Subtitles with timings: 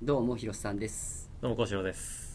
[0.00, 1.28] どうも広瀬さんです。
[1.40, 2.28] どうも、小四郎です。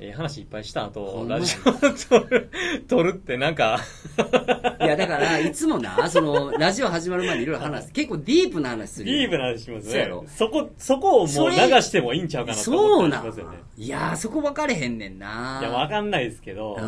[0.00, 1.70] えー話いっぱいした後、ラジオ
[2.18, 2.50] 撮る、
[2.88, 3.78] 撮るってなんか、
[4.80, 7.92] いやだからいつもな そのラジオ始まる前にいろいろ話す。
[7.92, 9.18] 結構ディープな話するよ。
[9.18, 9.90] ディープな話しますね。
[9.92, 10.24] そうやろ。
[10.28, 13.58] そこ、そこをもうそ流れしてもいいんちゃうかなとそうなん思ったりしますよね。
[13.76, 15.58] いやーそこ分かれへんねんな。
[15.60, 16.80] いや、わかんないですけど、う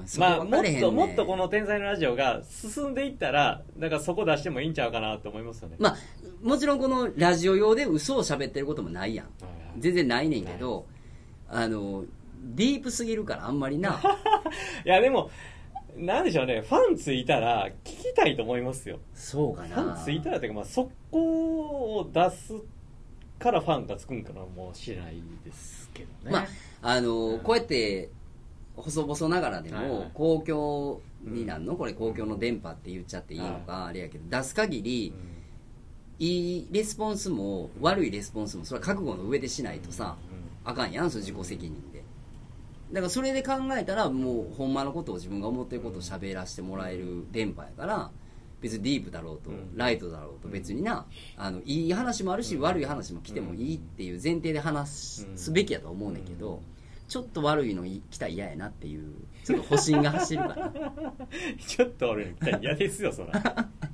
[0.00, 0.82] んそこまあ、もっ分かれへんねん。
[0.82, 5.76] と、もっとこの天才のラジオが進んでいったら、なんかそこ出してもいいんちゃうかなと思いますよね。
[5.78, 5.96] まあ
[6.42, 9.26] もちろんこのラジオ用で嘘を喋ってることもないやん。
[9.78, 10.86] 全然ないねんけど
[11.48, 12.04] あの
[12.42, 14.00] ディープすぎるからあんまりな。
[14.84, 15.30] いや、でも、
[15.96, 18.98] なんでしょうね、ファンついたら聞きたいと思いますよ。
[19.14, 22.54] そうかファなンついたらというか、まあ、そこを出す
[23.38, 26.32] からファンがつくんかなもしれないですけどね。
[26.32, 26.46] まあ
[26.82, 27.38] あの、うん。
[27.40, 28.10] こうやって
[28.74, 31.76] 細々ながらでも公共になんの？
[31.76, 35.31] これ公共の電波って言っちゃっていいのか、あれやけど出す限りうん
[36.22, 40.16] いいレスポンスも悪いレスポンスもそれは覚悟の上でしないとさ、
[40.64, 42.04] あかんやんそれ自己責任で。
[42.92, 48.10] だからそれで考えたらもうほんまのことを自分が思ってることを喋らせてもらえる電波やから
[48.60, 49.76] 別にディープだろうと、うん。
[49.76, 51.06] ライトだろうと別にな。
[51.36, 56.62] あのいい話もあるし、悪い話も来てもいいっていう前提で話すべきやと思うねんけど、
[57.08, 59.12] ちょっと悪いの来たら嫌やなっていう
[59.44, 60.72] ちょっと保身が走るかな
[61.66, 63.68] ちょっと俺みたいに嫌ですよ、そら。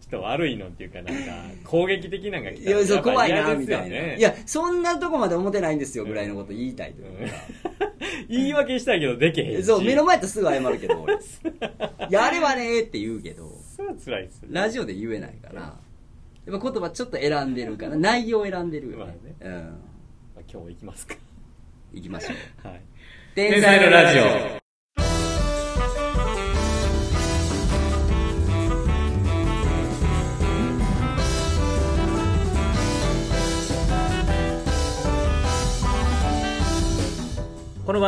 [0.00, 1.32] ちょっと悪いのっていうか、なんか、
[1.64, 7.34] 攻撃的なんが来いたらいやっぱなみたいな、いやそんなとこまで思ってないんですよぐらいのこと言いたいというか、
[8.28, 9.64] 言い訳したいけどでけへんし。
[9.64, 11.18] そう目の前やったらすぐ謝るけど俺い
[12.10, 14.60] やあれはねって言うけどそれは辛いですよね。
[14.60, 15.78] ラジオで言えないから、
[16.46, 19.04] やっぱ言葉ちょっと選んでるから、 内容選んでるよね。
[19.04, 19.52] まあねうん。
[19.54, 19.60] ま
[20.38, 21.14] あ今日行きますか。
[21.92, 22.36] 行きましょう。
[22.68, 22.80] はい。
[23.34, 24.59] 天才のラジオ。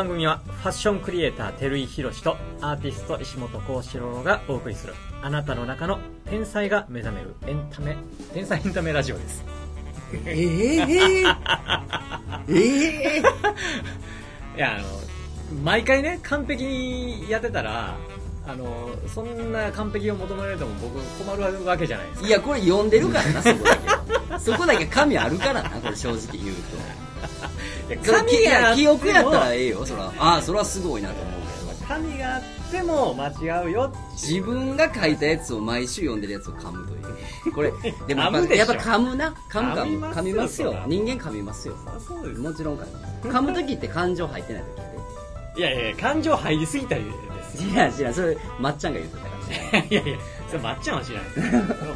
[0.02, 7.96] 番組はファッションクリエイター照井宏とアーティスト石本幸四郎がお送りするあなたの中の天才が目覚めるエンタメ
[8.34, 9.44] 天才エンタメラジオです
[10.26, 10.42] ええ
[12.48, 17.96] ええいやあの毎回ね完璧にやってたら
[18.44, 24.38] あのそんな完璧を求められても僕困るわけじゃないですかいや、これ読んでるからな、そこだけ。
[24.40, 27.02] そこだけ神あるからな、これ正直言うと。
[27.96, 30.12] 神があっても記憶やったらええよ、そら。
[30.18, 31.86] ああ、それはすごいなと思うけど。
[31.86, 33.28] 神があっても間
[33.60, 37.52] 違うよ自分が書いたやつを毎週読んでるやつを噛むという。
[37.52, 37.72] これ、
[38.06, 39.34] でもやっぱやっぱ噛むな。
[39.50, 40.06] 噛む噛む。
[40.06, 40.74] 噛噛みみますすよ。
[40.86, 41.74] 人間噛みますよ。
[41.86, 42.86] あそうですもちろん噛
[43.24, 43.32] む。
[43.32, 44.74] 噛む時って感情入ってない時っ
[45.54, 45.60] て。
[45.60, 49.32] いやいや感情入りすぎたりですよ違う違う、それ、まっちゃんが言ってたから。
[49.84, 51.50] いやいやそれまっちゃんは知らないです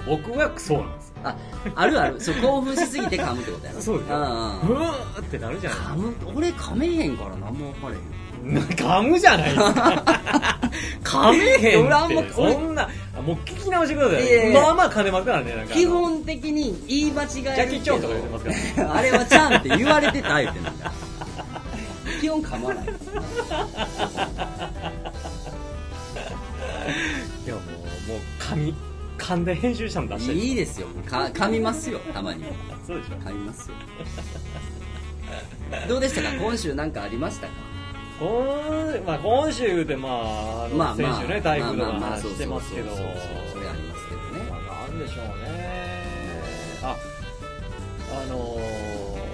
[0.06, 1.37] 僕はそうなんですよあ、
[1.75, 2.21] あるある。
[2.21, 3.81] そう、興奮しすぎて噛むってことやな。
[3.81, 4.28] そうですよんうんう
[4.75, 8.27] わーってなるじゃない噛む、俺噛めへんから何も分かれへん。
[8.47, 10.60] 噛むじゃないですか
[11.03, 12.88] 噛めへん俺あんまってそんな
[13.25, 17.43] もう聞き直してくださいいやいやまあまあ噛んでますからねなんか基本的に言い間違えるけど。
[17.43, 20.93] ジャッキーチョンとか言ってますからあれはちゃんって言われてた言ってなんだ。
[22.21, 22.87] 基本噛まない。
[27.47, 27.65] いやもう
[28.12, 28.75] もう噛み
[29.19, 30.87] 噛んで編集者も出したりいいですよ。
[31.06, 32.50] か噛みますよ、たまには。
[32.87, 33.77] そうでしょ噛みますよ。
[35.88, 36.32] どうでしたか？
[36.38, 37.53] 今週なんかありましたか？
[38.21, 41.16] 今,、まあ、今週でまあまあまあ。
[41.16, 43.09] 先週ね台風の話してますけどそれあ
[43.75, 44.50] りますけどね。
[44.50, 46.00] まあなんでしょうね
[46.83, 46.97] あ
[48.22, 49.27] あのー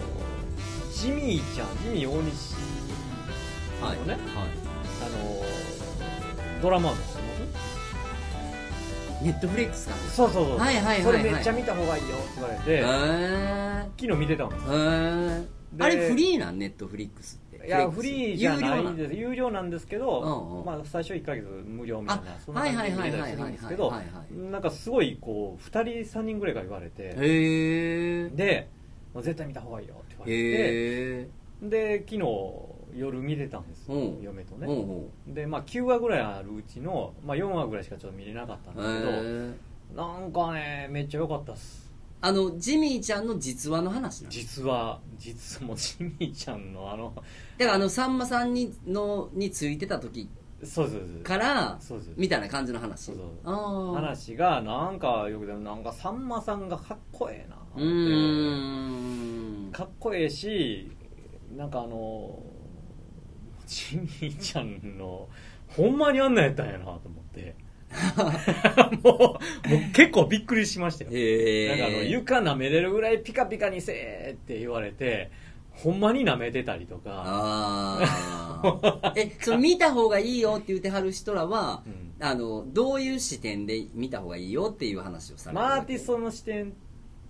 [0.92, 2.54] ジミーちゃんジミー大西
[3.80, 3.98] はい。
[3.98, 4.22] のね、はい。
[5.04, 6.98] あのードラマーの
[9.22, 9.94] ネットフリックスか。
[9.94, 11.02] そうそうそう、はいはいはいはい。
[11.02, 12.82] それめっちゃ見た方がいいよって言われて。
[14.00, 14.50] 昨日見てたん。
[14.50, 15.46] ですへー。
[15.72, 16.58] であれフリーなん？
[16.58, 17.66] ネットフリックスって。
[17.66, 19.14] いやフリーじゃないんです。
[19.14, 19.70] 有料なん？
[19.70, 20.64] ですけど、うんうん。
[20.66, 24.04] まあ、最初1ヶ月無料みたいなあそんな感じで見れたりするんですけはいはいはいはい。
[24.04, 27.02] はいどはいはいなんかすごいこう2人3人ぐらいから言われて。
[27.02, 28.34] へー。
[28.34, 28.68] で
[29.14, 30.38] もう絶対見た方がいいよって言われて。
[30.38, 31.28] へ
[31.62, 32.22] で昨日
[32.94, 34.58] 夜見てたんですようん嫁とー。
[34.60, 38.74] ねほうでまあ9話ぐらいあるうちの、まあ、4話ぐらいしかちょっと見れなかったん。
[38.76, 40.02] ですけど。
[40.02, 41.82] なんかねめっちゃ良かったっす
[42.22, 44.30] あの、ジミーちゃんの実話の話なの？
[44.30, 47.12] 実は実はもうジミーちゃんのあの
[47.58, 50.30] だからあの、さんまさんに、の、についてた時
[50.62, 51.00] そうそう
[51.80, 53.06] そうですみたいな感じの話？
[53.06, 53.50] そうそ
[53.92, 53.94] う。
[53.94, 59.72] 話がなんかよくでもなんかさんまさんがかっこええなうーん。
[59.72, 60.90] かっこええし
[61.56, 62.38] なんかあの
[63.72, 65.28] ジミーちゃんの
[65.68, 67.54] ほんまにあんなんやったんやなと思って
[69.02, 69.38] もう、も
[69.90, 71.10] う結構びっくりしましたよ。
[71.12, 72.08] へなんかあの、え。
[72.08, 75.30] 床舐めれるぐらいピカピカにせえって言われて、
[75.72, 79.12] ほんまに舐めてたりとか、ああ。
[79.16, 86.72] え、その見た方がいいよって言ってはる人らは、うんあの、どういう視点で見た方がいいよっていう話をされてるまあ、アーティストの視点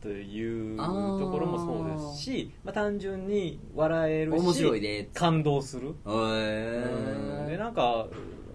[0.02, 0.82] というと
[1.30, 5.88] ころもそうですし、まあ、単純に笑えるし、面白いで感動する。
[5.88, 7.46] へうん。
[7.46, 7.56] で、え。
[7.56, 8.08] なんか、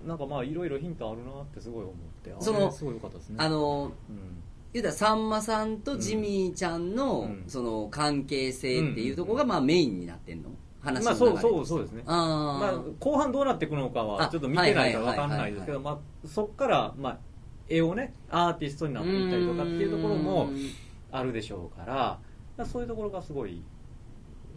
[0.05, 3.35] なんかまあ、いろいろヒントあるなってすごい思って、あそのれすごい良かったですね。
[3.39, 4.19] あの、うん。
[4.73, 7.43] 言うたらさんまさんとジミーちゃんの、うん。
[7.47, 10.49] その関係性っていうところがまあメインになってんの？
[10.79, 12.03] 話の流れまあそうそうそうですね。
[12.05, 17.17] あー、まあ、後半どうなっていくのかはあちょっと見てないから分かんないですけど、まあ、そこから、まあ、
[17.67, 20.49] 絵をねアーティストになっていったりとかっていうところも
[21.11, 22.19] あるでしょうから
[22.57, 23.63] まあそういうところがすごい、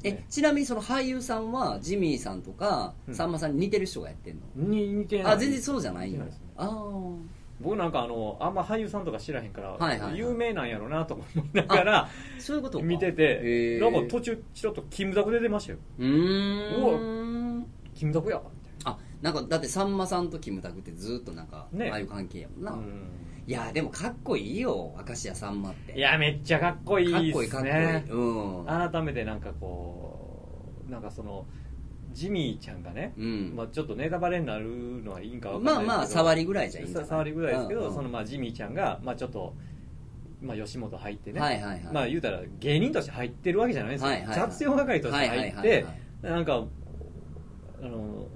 [0.03, 0.25] えね。
[0.29, 3.15] ちなみにその俳優さんはジミーさんとか、うん。
[3.15, 4.69] さんまさんに似てる人がやってんの？
[4.69, 5.33] に似てない。
[5.35, 6.33] あ全然そうじゃないよね。
[6.57, 6.71] ああ
[7.61, 10.19] 僕なんかあのあんま俳優さんとか知らへんから、はいはいはい。
[10.19, 12.09] 有名なんやろうなと思いながら
[12.39, 12.85] そういうことか。
[12.85, 13.81] 見てへてー。
[13.81, 15.79] なんか途中ちょっとキムタクで出ましたよ。
[15.99, 17.67] うーん。
[17.95, 18.43] キムタクやみ
[18.85, 21.91] たいあなんかだってさんまさんとキムタクってずっとなんか、ね。
[21.91, 23.11] ああいう関係やもんな、な、うん
[23.47, 25.99] いやでもかっこいいよ明石家さんまって。
[25.99, 28.65] いやめっちゃかっこいいかっですこいいかっこいい、ねうん。
[28.67, 31.47] 改めてなんかこうなんかその
[32.13, 33.53] ジミーちゃんがね、うん。
[33.57, 34.67] まあ、ちょっとネタバレになる
[35.03, 37.05] のはいいんかわかんないまあまあ触りぐらいじゃいいんじゃない？
[37.07, 37.95] さ触りぐらいですけど、うんうん。
[37.95, 39.55] そのまあジミーちゃんが、まあ、ちょっと、
[40.43, 41.81] まあ、吉本入ってね、はいはいはい。
[41.93, 44.37] まあ言うたら芸人として入ってるわけじゃないですよ、はいはいはい。
[44.51, 45.91] 雑用係として入って、はいはいはいは
[46.31, 46.33] い。
[46.35, 46.65] なんか
[47.83, 48.27] あの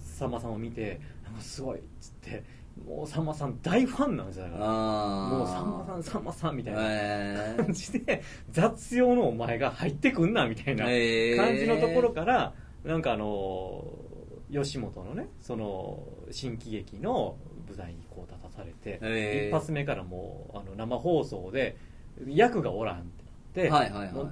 [0.00, 1.00] さんまさんを見て
[1.40, 2.44] すごいっつって
[2.86, 5.36] もうさんまさん大ファンなんですよだからあー。
[5.38, 12.52] もうさんまさんさんまさんみたいなへ感じで雑用のお前が入ってくんなみたいな感じのところから
[12.84, 13.84] なんかあの
[14.52, 17.36] 吉本のねその新喜劇の
[17.68, 21.76] 舞台にこう立たされて一発目からもうあの生放送で
[22.26, 24.26] 役がおらんってなって、はいはいはい。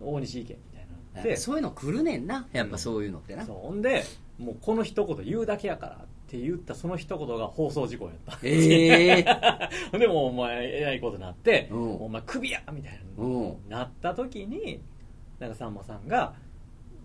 [0.00, 2.48] 大西意見みたいになっえてそういうの来るねんな。
[2.52, 4.04] やっぱそういうのってな、そうほんで
[4.38, 8.38] もうこの一言言うだけやからって言ったその一言が放送事故やった。
[8.44, 9.24] ええ
[9.98, 11.94] でもうお前えらいことになってうん。
[12.02, 13.56] お前クビやみたいなうん。
[13.68, 14.80] なった時に
[15.40, 16.34] なんかさんまさんが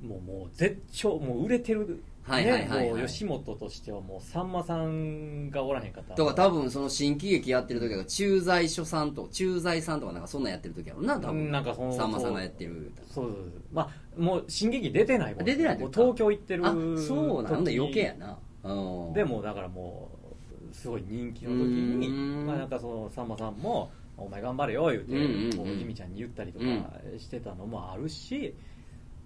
[0.03, 6.13] もうもう絶頂もう売れてるはいはいはい吉本としてはもうさんまさんがおらへんかった。
[6.13, 11.51] だから多分その新喜劇やってる時は駐在所さんと駐在さんとかなんかそんなんやってる時やろうな多分。
[11.51, 13.43] なんかそのさんまさんがやってるそうそうそう。
[13.73, 16.71] まあもう新劇出てないもん出てない時もう東京行ってるあ
[17.07, 17.71] そうなんだ。
[17.71, 18.27] 時余計やな。
[18.27, 18.44] うん
[19.13, 20.09] でもだからも
[20.71, 26.65] うすごい人気の時うにまあなんかそのさんまさんも「お前頑張れよ」言うて、うんうんちゃんに言ったりとか
[27.17, 28.53] してたのもあるし、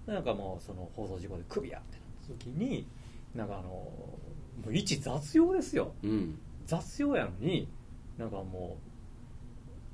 [0.06, 2.86] なんかもうその放送事故でクビやってなった時に
[3.33, 4.18] なんかあのも
[4.68, 5.94] う一雑用ですよ。
[6.03, 6.38] うん。
[6.65, 7.68] 雑用やのに
[8.18, 8.77] なんかも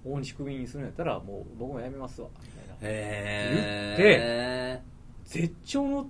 [0.03, 2.75] う大西クビにするんやったらもう僕もやめますわみたいな。
[2.81, 4.81] へ言え
[5.23, 6.09] 絶頂の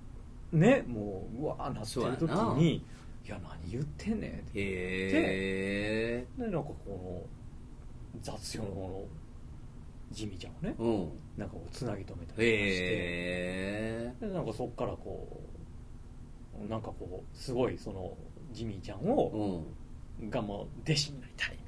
[0.52, 2.54] ねもううわーなってる時な。
[2.58, 2.84] に
[3.26, 4.60] いや何言ってんねんって。
[4.60, 4.62] へ
[6.22, 6.76] えでなんかこ
[8.14, 11.10] の雑用のこのジミちゃんをねうん。
[11.36, 12.42] なんかこうつなぎ止めたりとかして。
[12.42, 15.42] へえでなんかそっからこ
[16.64, 18.16] うなんかこうすごいその
[18.52, 19.64] ジミーちゃんを
[20.20, 20.30] うん。
[20.30, 21.58] がもう弟子になりたい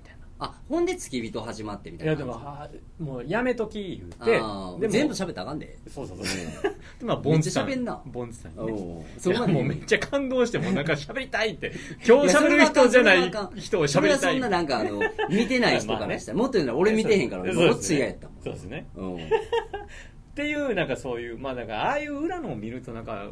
[0.41, 5.79] あほんで付き人始まってみたいやでいな感じもはもうやめとき言うてでも全部喋ったらあかんで。
[5.93, 6.27] そうそうそう。
[7.01, 7.67] でまあボンツさん。
[7.67, 8.03] めっちゃ喋んな。
[8.07, 11.73] ボンツさんにおねうそれはもうめっちゃ感動してもうなんか喋りたいって。
[12.07, 18.43] 今日喋る人じゃない人をそれはそ喋りたいんななんかあの見てない人からしたら もっと言うなら俺見てへんからそうもうですね嫌やったもん。
[18.43, 18.87] そうですね。
[18.95, 19.19] うん
[20.39, 23.25] っていうなんかそういうまあだからああいう裏のを見るとなんか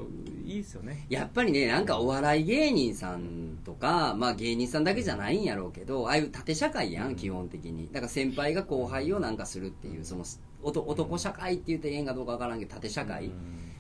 [0.45, 1.07] いいですよね。
[1.09, 7.89] やっぱりねなんかお笑い芸人さんとかまあ芸人さんだけじゃないんやろうけどああいう縦社会やん基本的に。
[7.93, 10.25] だから先輩が後輩をなんかするっていうその
[10.65, 13.33] 男社会って言ってええんかどうかわからんけど縦社会うん。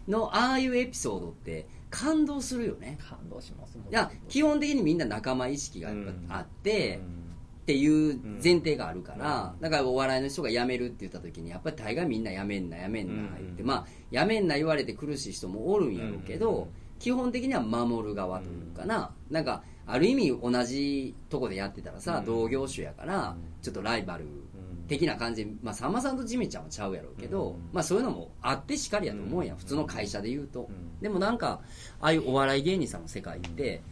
[0.07, 2.97] のああいうエピソードって感動するよね。
[3.11, 5.91] 感動しますいや基本的にみんな仲間意識が
[6.29, 7.26] あって、うん
[7.67, 9.61] っていう前提があるから、うん。
[9.61, 13.09] だからお笑いの人が辞めるって言った時にやっぱり大概みんな辞めんな辞めん。
[13.09, 16.67] なって、まあ辞めんな言われて苦しい人もおるんやろうけど、うん。
[17.01, 22.25] 基本的には守る側というかな、なんかある意味同じとこでやってたらさ、うん。
[22.25, 23.37] 同業種やから、うん。
[23.63, 24.87] ちょっとライバルうん。
[24.87, 27.57] 的な感じで、まあ、さんまさんとジミちゃんはちゃうやろうけど、うん。
[27.73, 31.01] まあ、そういうのもあってしかりやと思うやん、うん普通の会社で言うと、うん。
[31.01, 31.61] でもなんか
[32.01, 33.83] ああいうお笑い芸人さんの世界って、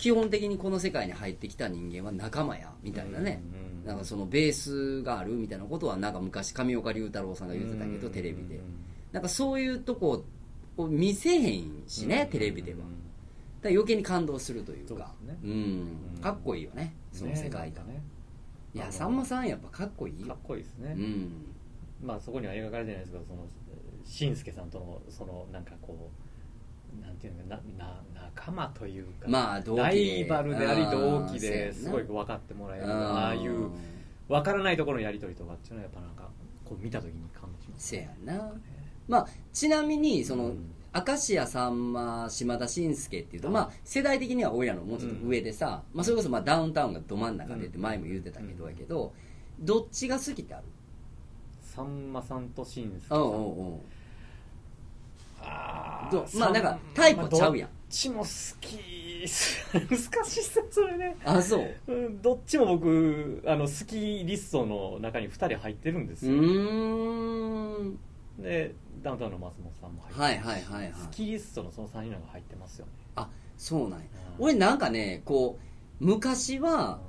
[0.00, 8.60] 基本的にこの世界に入ってきた人間は仲間やみたいなね、うんなんかそのベースがあるみたいなことはなんか昔上岡龍太郎さんが言ってたけど、テレビで。
[9.10, 10.22] なんかそういうとこ
[10.76, 12.80] を見せへんしね、テレビでは。
[13.62, 15.12] ら余計に感動するというか。
[15.26, 15.50] そうん。
[15.50, 16.20] うん。
[16.20, 18.02] かっこいいよねその世界観、ね。
[18.74, 20.26] いやさんまさんやっぱかっこいいよ。
[20.26, 21.46] かっこいいですね、うん。
[22.06, 23.46] まあそこには描かれてないですけどその
[24.04, 26.19] しんすけさんとのそのなんかこう
[27.20, 28.02] ていうのかなな
[28.36, 31.92] 仲間というか、まあライバルであり同期ですな。
[31.92, 33.68] ごい分かってもらえるうんああいう
[34.28, 36.28] 分からないところのやり取りとかっていうのはやっぱなんか
[36.64, 38.52] こう見た時に感じますせやな。
[39.08, 40.72] まあちなみにその、うん。
[40.92, 49.12] 明石家さんま島田紳介っていうと、まあ、世代的には俺らのもうちょっと上でさ、まあ、それこそまあダウンタウンがど真ん中でって前も言ってたけどやけど、
[49.60, 50.64] どっちが好きってある？
[51.62, 53.80] さんまさんとしんすけさうんんうんう
[56.10, 57.68] どまあなんかタイプちゃうやん。
[57.68, 58.26] どっちも好
[58.60, 58.78] き。
[59.20, 60.66] 難しいっすね。
[60.70, 61.92] それねあそう？
[61.92, 67.98] うんどっちも僕あの好きリストの中に2人入ってるんですうよ、ーん。
[68.38, 70.92] でダウンタウンの松本さんも入ってるはいはいはいはい。
[70.92, 72.92] 好きリストのその3人が入ってますよね。
[73.16, 73.28] あ
[73.58, 74.06] そうなんや。
[74.38, 74.44] うん。
[74.44, 75.58] 俺なんかねこ
[76.00, 77.00] う昔うはん。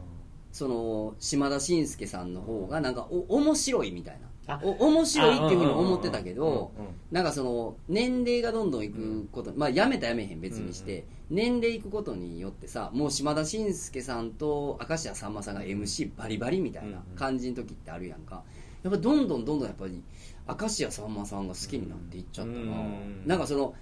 [0.52, 18.44] その島田紳介さんの方がなんかお面白いみたいなあお面白いっていうふうに思ってたけうんどうんうんなんかその年齢がどんどんいくこと、まあやめたやめへん別にして、年齢いくことによってさもう島田紳介さんと明石家さんまさんが MC バリバリみたいな感じの時ってあるやんか。
[18.84, 20.02] やっぱどんどんどんどんやっぱり
[20.48, 23.24] 明石家さんまさんが好きになっていっちゃったな、うん。
[23.28, 23.76] なんかその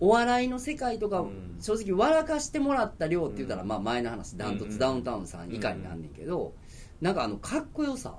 [0.00, 1.56] お笑いの世界とかうん。
[1.60, 3.68] 正直笑かしてもらった量って言ったら、うん。
[3.68, 6.52] まあ前の話ダントうんツダウンタウンさん以下になんねんけど、
[7.00, 8.14] なんかあのかっこよさ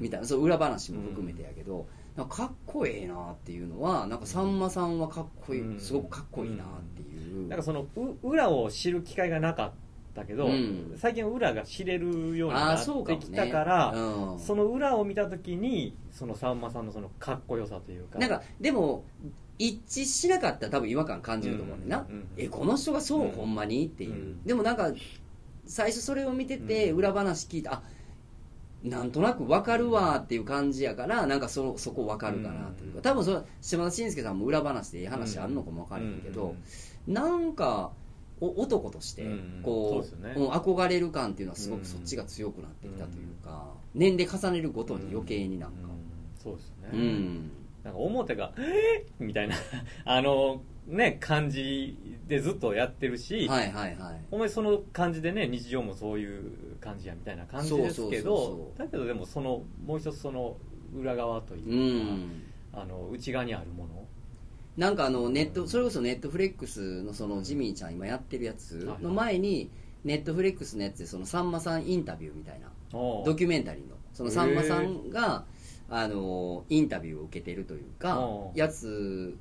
[0.00, 1.86] みたいなそう裏話も含めてやけど、
[2.16, 5.78] なんかかっこええなっていうのはなんかさんまさんはかっこいい、うん。
[5.78, 9.72] すごくかっこいいなっていう、なんかそのう裏を知る機会がなかっ
[10.14, 10.94] たけど、うん。
[10.96, 14.38] 最近裏が知れるようにあなってきたからうん。
[14.40, 18.18] その裏を見た時にそのさんまさんのそのかっこよさというか。
[18.18, 19.04] なんかでも
[19.60, 22.26] 一致しなかったら多分違和感感じると思うねんな、うん。
[22.36, 23.30] えこの人がそう、うん。
[23.32, 24.44] ほんまにっていう、うん。
[24.44, 24.92] でもなんか
[25.66, 26.98] 最初それを見ててうん。
[26.98, 27.82] 裏話聞いて、あ
[28.82, 33.02] なんとなく分かるわっていう感じやからなんかそそこ分かるかなというか、うん。
[33.02, 36.54] 多分それ島田紳介さんも裏話でいい話あるのかも分からへんけど、
[37.06, 37.90] なんか
[38.40, 40.46] お男としてうんこう,、そうですよね。
[40.46, 41.82] ん憧れる感っていうのはすごうん。
[41.82, 45.76] くそっちが強くなってきたというか、年齢重ねるごとに余計になんか。
[45.82, 45.88] うん。
[46.40, 47.50] そうですよね、うん、
[47.82, 49.56] なんか表が「えーみたいな。
[50.04, 54.24] あのね感じでずっとやってるし、はいはいはい。
[54.30, 60.56] ほんまにその感じでね日常もそういう感じやみたいな感じですけどだけどでもそのもう一つその
[60.94, 62.42] 裏側とういうか、ん。
[62.80, 64.06] あの内側にあるもの。
[64.76, 69.70] なんかあのネットそれこそネットフレックスのそのジミーちゃん今やってるやつの前に
[70.04, 73.96] ネットフレックスのやつでそのさんまさんインタビューみたいなドキュメンタリーの。
[74.14, 75.44] そのさんまさんが
[75.90, 78.20] あのインタビューを受けてるというか
[78.54, 79.36] やつ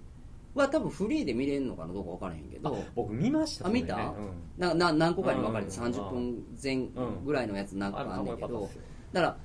[0.61, 3.95] は多分フリーで見れるのかなどうか分からへんけあど僕見ましたあ見た？
[3.95, 4.11] それね。
[4.57, 5.83] なな何個かに分かれてうん。
[5.85, 6.87] 30分前
[7.25, 8.69] ぐらいのやつ何個かあんねんけど。
[9.13, 9.37] だから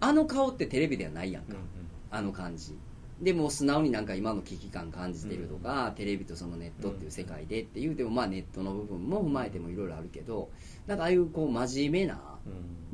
[0.00, 1.52] あの顔ってテレビではないやんか。
[1.52, 1.64] うんうん。
[2.10, 2.76] あの感じ。
[3.20, 10.48] でもう素直になんか今の危機感感じてるとか、テレビとそのネットっていう世界でっていうでもまあネットの部分も踏まえてもいろいろあるけど
[10.86, 12.18] なんかああいうこう真面目な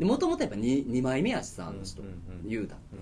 [0.01, 0.09] うん。
[0.09, 2.09] もともとやっぱ 2, 2枚目やしさあの人、うん。
[2.09, 2.49] うんうん。
[2.49, 2.99] 言うたらうん。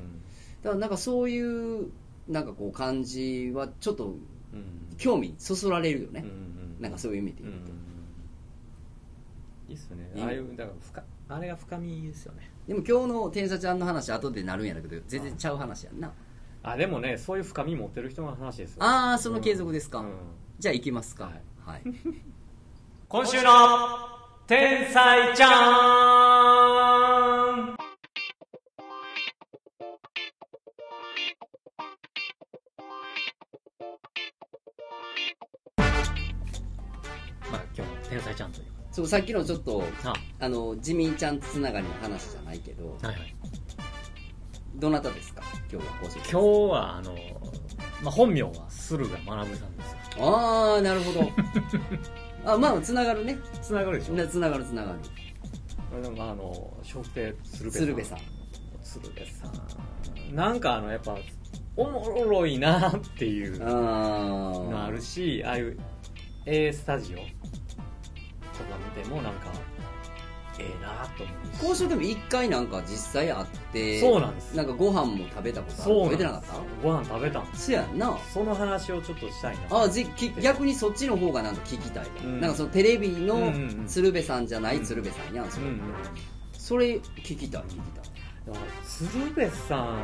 [0.62, 1.88] だからなんかそういう
[2.28, 4.20] なんかこう感じはちょっとうん
[4.96, 7.72] 興味そそられるよね、うんうんなんかそういう意味でうん言うと、
[9.68, 10.10] いいっすよね。
[10.18, 12.50] ああいうだから深あれが深みですよね。
[12.66, 16.12] でも今日の天才ちゃんの話後でなるんやけど全然ちゃう話やんな。
[16.62, 16.76] あ。
[16.76, 18.82] でもねそういう深み持ってる人の話ですよ。
[18.82, 20.12] ああその継続ですか、うん。
[20.58, 21.24] じゃあ行きますか。
[21.24, 21.42] はい。
[21.64, 21.82] はい。
[23.08, 23.50] 今週の
[24.46, 25.48] 天才ちゃ
[27.70, 27.73] ん
[38.14, 40.12] 天才ちゃんというそうさっきのちょっとあ。
[40.38, 43.34] あのジミーちゃんつながりの話じゃないけどはいはい。
[44.76, 45.42] どなたですか？
[45.72, 46.38] 今日は講師今日
[46.72, 47.12] はあの、
[48.02, 50.24] まあ、本名は駿河学さんですよ。
[50.24, 51.30] ああなるほど。
[52.52, 53.36] あまあつながるね。
[53.60, 54.14] つながるでしょ。
[54.14, 56.02] なつながるつながる。
[56.02, 58.18] でもあの笑福亭鶴瓶鶴瓶さん。
[58.82, 60.34] 鶴瓶さん。
[60.36, 61.16] なんかあのやっぱ
[61.76, 63.70] おもろいなっていうああ
[64.30, 65.78] のあるしああいう
[66.46, 67.18] A スタジオ
[68.58, 69.52] とか見てもなんか
[70.58, 74.54] ええなと思うし講習でも一回なんか実際会ってそうなんです。
[74.56, 76.52] なんかご飯も食べたことあるそうなん覚えてなかっです。
[76.82, 78.18] ご飯食べたんですたそやんな。
[78.32, 79.80] その話をちょっとしたいな。
[79.82, 82.40] あぜき逆にそっちの方がなんか聞きたいわ、うん。
[82.40, 83.52] なんかそのテレビの
[83.88, 85.80] 鶴瓶さんじゃない鶴瓶さんやんそれ,、うんうん
[86.56, 86.86] それ
[87.22, 88.04] 聞きたい聞きたい。
[88.84, 90.02] 鶴瓶さん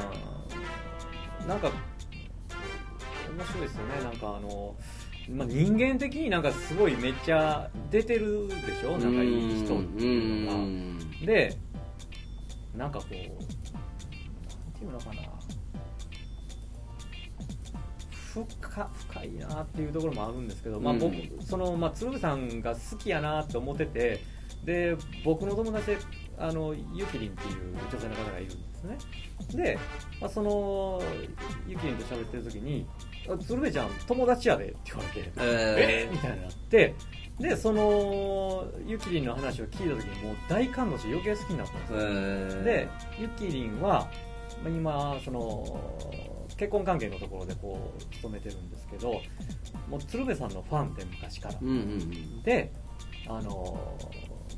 [1.49, 1.71] なんか
[3.31, 4.05] 面白いですよね。
[4.05, 4.75] なんかあの
[5.31, 8.99] まあ、人間的になんかすごいめっちゃ出てるでしょ？
[8.99, 10.59] 仲いい人っていうのが。
[10.59, 10.99] ん。
[11.25, 11.57] で、
[12.77, 13.29] なんかこう、なん
[14.79, 15.23] ていうのかな、
[18.33, 21.43] 深深いなっていうところもあるんですけど、まあ、僕、うん。
[21.43, 24.21] その、まあ、鶴瓶さんが好きやなって思ってて、
[24.65, 25.99] で、僕の友達で、
[26.39, 28.99] あの、ゆきりんっていう女性の方がいるんですね。
[29.55, 29.79] で、
[30.21, 31.03] まあ、その、
[31.67, 36.09] ゆきりんと喋ってる時に、あ鶴瓶ちゃん友達やでって言われて、ええ？
[36.09, 36.95] ーみたいになって、
[37.41, 41.99] で、その、ゆきりんの話を聞いた時にもう大感動して余計好きになったんですよ。
[41.99, 44.11] ーで、ゆきりんは、
[44.63, 45.81] まあ今、その、
[46.59, 49.23] 結婚関係のところでこう、勤めてるんですけど、
[49.89, 51.59] もう鶴瓶さんのファンで昔から。
[51.63, 52.73] うんうんうんで、
[53.27, 53.97] あの、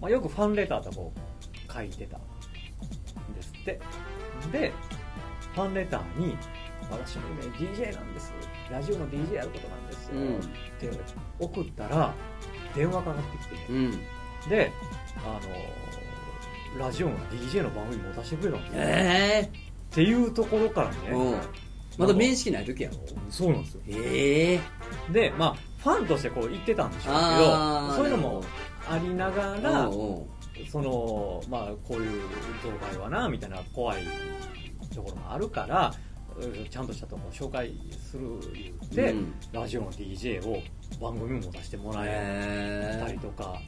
[0.01, 1.13] まあ、よくファンレターとかを
[1.73, 2.21] 書いてたん
[3.35, 3.81] ですって。
[4.51, 4.73] で、
[5.55, 6.37] ファンレターに、
[6.91, 8.33] 私もね、DJ なんです。
[8.73, 10.15] ラジオの DJ やることなんですよ。
[10.15, 10.37] うん。
[10.39, 10.41] っ
[10.81, 10.91] て
[11.39, 12.15] 送ったら、
[12.75, 13.91] 電話かかってきて、うん。
[14.49, 14.73] で、
[15.19, 15.41] あ
[16.79, 18.83] の、ラジオの DJ の番組持たせてくれたんですよ。
[18.83, 21.37] えっていうところからね、
[21.99, 22.97] まだ面識ない時やろ？
[23.29, 23.83] そうなんですよ。
[23.89, 24.61] え
[25.11, 28.45] えで、まあ、ファンとしてこう言ってたんでしょうけど、そういうのも
[28.89, 29.91] ありながら、
[30.71, 32.23] その、まあ、こういう
[32.65, 34.03] 業界はな、みたいな怖い
[34.95, 36.12] ところもあるから、うん
[36.71, 38.23] ちゃんとしたところを紹介する
[38.55, 39.35] 言って、うん。
[39.53, 40.63] ラジオの DJ を
[41.01, 43.61] 番組も出してもらえたりえとか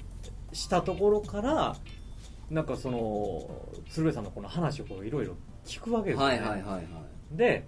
[0.53, 1.77] したところから、
[2.51, 3.49] なんかその、
[3.91, 6.37] 鶴瓶さんのこの話をこういろいろ聞くわけえですよね。
[6.37, 6.85] はいはいはいはい。
[7.33, 7.67] で、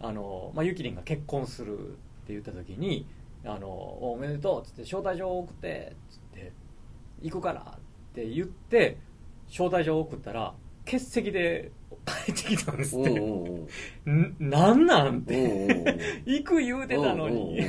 [0.00, 1.82] あの、まあ、ゆきりんが結婚するっ
[2.26, 3.06] て言った時に、
[3.44, 6.52] あの、おめでとうっつって、招待状送って、つって、
[7.22, 7.80] 行くからっ
[8.14, 8.98] て言って、
[9.48, 11.70] 招待状送ったら、欠席で
[12.06, 13.20] 帰ってきたんですって。
[14.38, 16.22] なんなんて。
[16.24, 17.60] 行く言うてたのに。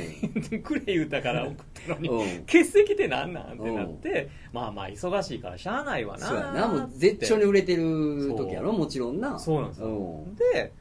[0.62, 1.56] くれ言うたから送っ
[1.88, 6.36] たのに、欠席ってなんなんってなって、まあまあ忙しいからしゃあないわなそう。
[6.38, 8.72] やなもう絶頂に売れてる時やろ？
[8.72, 9.38] もちろんな。
[9.38, 9.88] そうなんですよ。
[9.88, 9.90] う。
[10.28, 10.72] んで、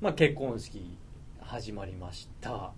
[0.00, 0.96] まあ、結婚式
[1.40, 2.72] 始まりました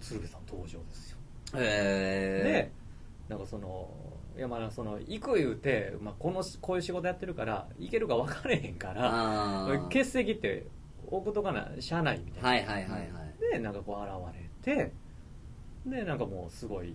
[0.00, 1.18] 鶴瓶さん登場ですよ。
[1.52, 2.72] でへ
[3.28, 3.88] なんかその
[4.36, 10.66] いやまあその行く言うて、まあ、このこういう仕事やってるから行けるか分かれへんかえら欠席って
[11.06, 13.52] 置くとかなしゃあないみたいな、はいはいはいはい。
[13.52, 14.92] でなんかこう現れて
[15.86, 16.94] でなんかもうすごい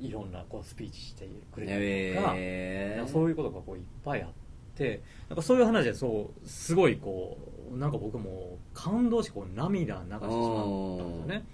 [0.00, 4.30] いろんなこうスピーチしてくれたりとか、へえなんかそういうことがこういっぱいあっ
[4.74, 7.38] てなんかそういう話でそうすごいこ
[7.72, 11.44] うなんか僕も感動してこう涙流してしまったんですよね。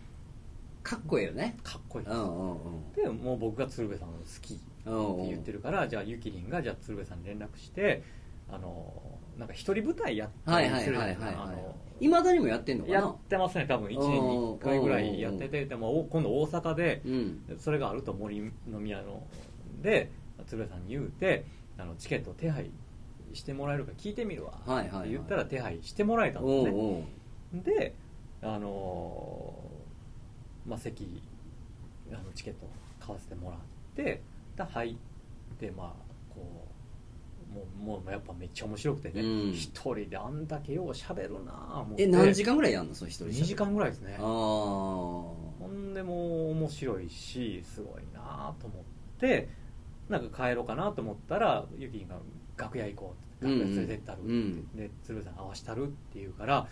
[0.83, 1.57] かっこいいよね。
[1.65, 2.15] かっこいいです。
[2.17, 2.93] うんうんうん。
[2.93, 8.03] でもう僕が鶴瓶さんを好きって言ってるからじゃあゆきりんがじゃあ鶴瓶さんに連絡して
[8.49, 9.03] あの
[9.37, 12.99] なんか一人舞台やったりするじゃないはいまだにもやってんのかな？
[13.01, 13.89] やってますね多分。
[13.89, 17.41] 1年に1回ぐらいやっててでもお今度大阪でうん。
[17.59, 19.23] それがあると森の宮の
[19.83, 20.11] で
[20.47, 21.45] 鶴瓶さんに言うて
[21.79, 22.71] あのチケット手配
[23.33, 24.53] してもらえるか聞いてみるわ。
[24.81, 26.71] って言ったら手配してもらえたんですね。
[26.71, 27.05] おうおう。
[27.65, 27.95] で
[28.43, 31.23] あのーまあ席
[32.13, 32.69] あのチケット
[33.01, 33.61] 買わせてもらっ
[33.95, 34.21] て
[34.57, 34.95] で入っ
[35.59, 35.93] てまあ
[36.35, 36.67] こ
[37.53, 39.21] うもうもうやっぱめっちゃ面白くてね。
[39.23, 39.53] うん。
[39.53, 44.17] 一、人であんだけよう喋るなぁ思ってえ何時間ぐらいやんのその一人2時間ぐらいですね。
[44.19, 45.37] ああほ
[45.71, 48.83] んでもう面白いしすごいなぁと思っ
[49.19, 49.49] て
[50.09, 52.17] なんか帰ろうかなと思ったらゆきりんが
[52.57, 54.77] 楽屋行こうって楽屋連れてったるって、うん。
[54.77, 56.67] で鶴瓶さん合わしたるって言うから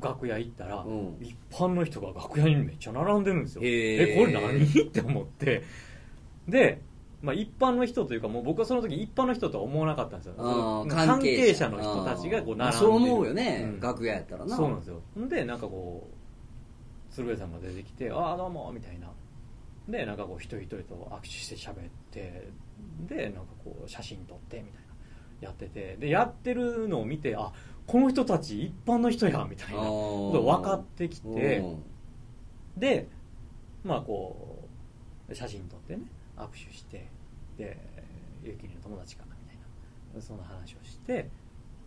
[0.00, 1.16] 楽屋行ったら、うん。
[1.20, 3.62] 一般の人が楽屋にめっちゃ並んでるんですよ。
[3.62, 4.12] へー。
[4.14, 4.64] えこれ何？
[4.64, 5.62] って思って。
[6.48, 6.80] で、
[7.26, 10.86] まあ、一般の人というかもう僕はその時一般の人とは思わなかったんですよ。
[10.88, 13.80] 関係者の人たちがこう並んでそう思うよね、うん。
[13.80, 14.56] 楽屋やったらな。
[14.56, 15.02] そうなんですよ。
[15.18, 16.08] んでなんかこ
[17.10, 19.08] う鶴瓶さんが出てきて「ああどうも」みたいな。
[19.88, 21.74] でなんかこう一人一人と握手して喋っ
[22.12, 22.48] て
[23.08, 24.86] でなんかこう写真撮ってみたいな。
[25.40, 25.96] やってて。
[25.98, 27.52] でやってるのを見てあ
[27.88, 31.64] この人たち一般の人やみたいなことが分かってきて
[32.76, 33.08] で
[33.84, 34.68] まあこ
[35.28, 36.02] う写真撮ってね
[36.36, 37.08] 握手して
[37.56, 37.78] で
[38.42, 39.46] ゆきりの友達かみたいな。
[40.20, 41.28] その話をして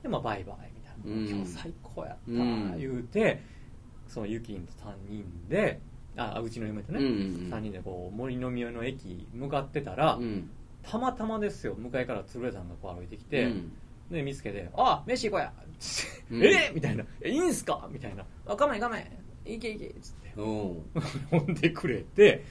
[0.04, 1.28] でまあバイバイみたいな、うん。
[1.28, 2.78] 今日最高やった、うん。
[2.78, 3.42] 言うて
[4.08, 5.80] そのゆきりんと3人で
[6.16, 7.16] あうちの嫁とね、うんうんう
[7.50, 7.54] ん。
[7.54, 10.50] 3人でこう森の宮の駅向かってたら、うん。
[10.84, 13.72] たまたまですよ向かいから鶴瓶さんがこう歩いてきて、うん。
[14.12, 16.44] で見つけて「あ飯行こうや」つってうん。
[16.46, 20.34] えみたいな「えいいんすか?」みたいな「あかめかめ行け行け」つって。
[20.36, 20.42] う。
[20.42, 20.84] ん
[21.32, 22.44] 呼んでくれて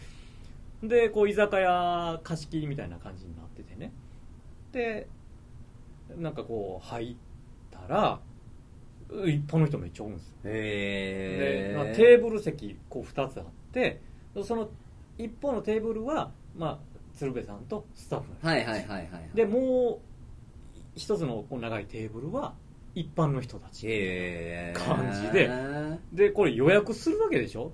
[0.83, 3.93] でこう居酒屋貸し切りみたいな感じになっててね。
[4.73, 5.09] で
[6.17, 7.17] なんかこう入っ
[7.71, 8.21] たら
[9.11, 10.35] う一般の人めっちゃ多いんですよ。
[10.45, 14.01] で、へえまあテーブル席こう2つあって
[14.45, 14.69] その
[15.19, 16.79] 一方のテーブルは、まあ、
[17.17, 19.31] 鶴瓶さんとスタッフなんですはいはいはいはいはい。
[19.35, 22.55] でもう一つのこう長いテーブルは
[22.95, 23.87] 一般の人たち。
[24.75, 25.51] 感じで。
[26.13, 27.73] でこれ予約するわけでしょ？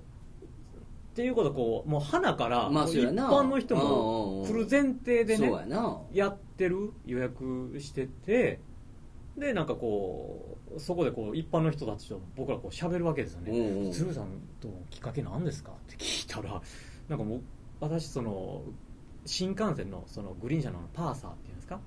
[1.15, 3.29] っていうことはこうもう花からまあそうやな。
[3.29, 4.47] 般の人うんうんもうん。
[4.47, 6.01] 来る前提でねそうやな。
[6.11, 8.59] やってる予約してて
[9.37, 13.57] でなんかこうそこでこう一般の人たちと僕らこう喋るわけですよね。
[13.57, 13.91] うんうん。
[13.93, 14.27] 鶴瓶さん
[14.59, 16.61] とのきっかけなんですかって聞いたら
[17.07, 17.41] なんかもう
[17.79, 18.63] 私その
[19.25, 21.79] 新幹線のそのグリーン車のパーサーっていうんですか？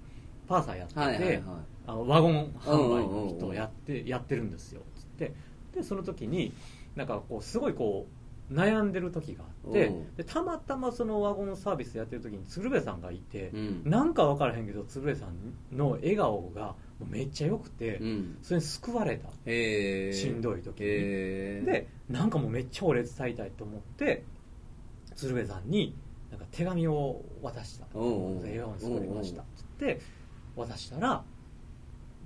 [0.48, 1.42] パーサーやってて、はいはいはい。
[1.86, 5.34] あのワゴン販売の人をやってやってるんですよつって。
[5.74, 6.54] でその時に
[6.96, 8.17] なんかこうすごいこう
[8.50, 13.82] 悩んでる時があってでたまたまそのワゴンサービスやってる時に鶴瓶さんがいて、うん。
[13.84, 16.74] なんか分からへんけど鶴瓶さんの笑顔が
[17.06, 18.38] めっちゃ良くて、うん。
[18.42, 19.28] それに救われた。
[19.44, 20.16] へー。
[20.16, 20.86] しんどい時に。
[20.86, 21.66] へー。
[21.66, 24.24] でなんかもうめっちゃ俺伝えたいと思って
[25.14, 25.94] 鶴瓶さんに
[26.30, 27.86] なんか手紙を渡した。
[27.94, 29.42] 笑顔に作りました。
[29.42, 30.00] っつって
[30.56, 31.22] 渡したら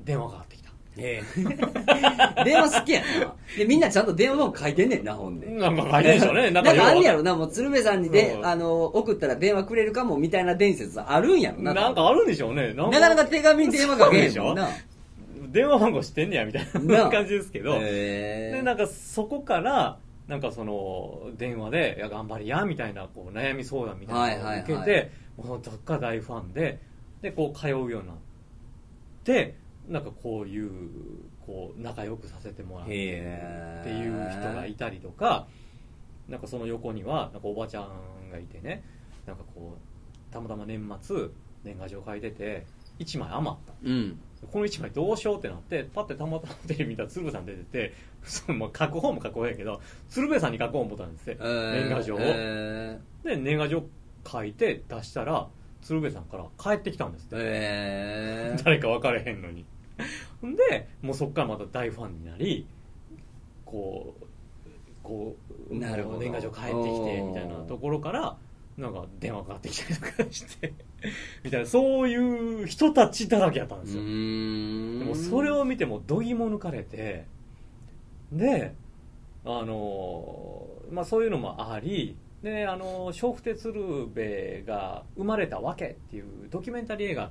[0.04, 0.61] 電話がかかってき
[0.96, 5.46] たへー電話好きやなでみんなちゃんと電話番号書いてんねんなほんで。
[5.48, 6.50] なんか書いてるんでしょうね。
[6.50, 7.18] なんかあんねやろ。
[7.18, 12.74] ろなもう鶴瓶さんにであの送ったら電話くれるかもみたいな伝説あるんやろななんかあるんでしょうね。
[12.74, 14.68] ななかなか手紙に電話かけへんもんな。
[15.52, 17.78] 電話番号知ってんねやみたいなな感じですけど。
[17.78, 26.78] でなんかそこからなんかその電話で「いや頑張りや」みたいなこう悩み相談みたいなのを受けて、もうどっか大ファンで
[27.20, 28.16] でこう通うようになっ
[29.24, 29.54] て
[29.88, 30.70] なんかこういう
[31.44, 35.46] こう仲良くさせてもらってへっていう人がいたりとか
[36.28, 38.84] なんかその横にはなんかおばちゃんがいてね
[39.26, 41.28] なんかこうたまたま年末
[41.64, 42.66] 年賀状書いてて
[42.98, 43.72] 1枚余った。
[43.84, 44.18] うん。
[44.50, 51.44] この1枚どうしようってなってパッてたまたまテレビ見たら鶴瓶さん出ててその書く方も書く方やけど鶴瓶さんに書こう思ったんですって、え。
[51.44, 53.00] ー年賀状を、え。
[53.24, 53.84] で年賀状
[54.26, 55.48] 書いて出したら
[55.82, 58.56] 鶴瓶さんから帰ってきたんですっーて、え。
[58.58, 59.64] ー 誰か分かれへんのに
[60.40, 62.66] ほ んでもうそっからまた大ファンになり
[63.64, 64.26] こう
[65.02, 65.36] こ
[65.70, 66.18] うなるほど。
[66.18, 68.36] 年賀状帰ってきてみたいなところから
[68.78, 70.72] なんか電話かかってきたりとかして
[71.44, 77.24] みたいなそういう人たちだらけやったんうですよ、でもそれを見ても度肝抜かれて
[78.32, 78.74] で
[79.44, 87.30] あのまあそういうのもありであの笑福亭鶴瓶が生まれたわけっていうドキュメンタリー映画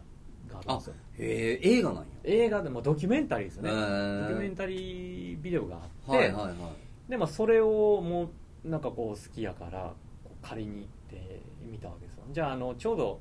[0.51, 2.05] があるんあですよへえ映画なんや。
[2.23, 7.11] 映画でもドキュメンタリーですね、へードキュメンタリービデオがあって、はいはいはい。
[7.11, 8.29] でまあそれをも
[8.65, 9.93] うなんかこう好きやから
[10.41, 10.87] 借りに行っ
[11.19, 12.23] て見たわけですよ。
[12.31, 13.19] じゃああのちょうど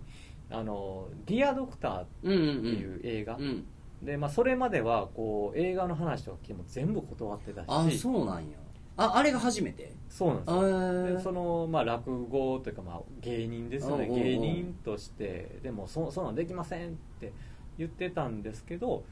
[0.51, 3.67] あの「ディアドクター」ってうんうんうんいう映画、うん。
[4.03, 7.67] で、まあ、それまではこう映画の話とかも全部断ってたし。
[7.69, 8.59] あそうなんや
[9.01, 9.93] ああれが初めて？
[10.09, 14.09] そうなんですあよその、まあ、落語というか、まあ、芸人ですよね。
[14.09, 15.59] 芸人として。
[15.63, 17.33] でもそそんなんできませんって
[17.79, 19.05] 言ってたんですけど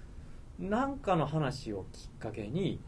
[0.58, 2.80] なんかの話をきっかけに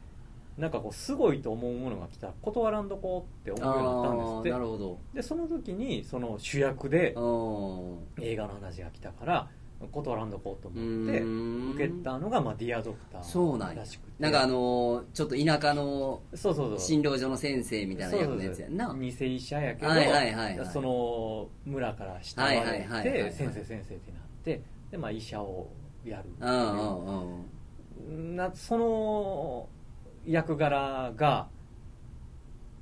[0.58, 2.26] なんかこうすごいと思うものが来た。
[2.26, 4.50] ら断らんとこうって思うようになったんですって。
[4.50, 4.98] なるほど。
[5.14, 7.10] でその時にその主役で
[8.20, 9.48] 映画の話が来たから
[9.88, 13.76] 断らんとこうとう思って受けたのが、まあ、ディアドクターそうなんや。
[13.76, 14.22] らしくて。
[14.22, 18.94] なんかあのーちょっと田舎の診療所の先生みたいな役のやつやんな。
[18.94, 20.68] 偽医者やけど、はいはいはいはい。
[20.68, 25.70] その村から慕われて、先生先生ってなってで、まあ、医者を
[26.04, 26.24] やる
[28.54, 29.68] その
[30.26, 31.48] 役柄が、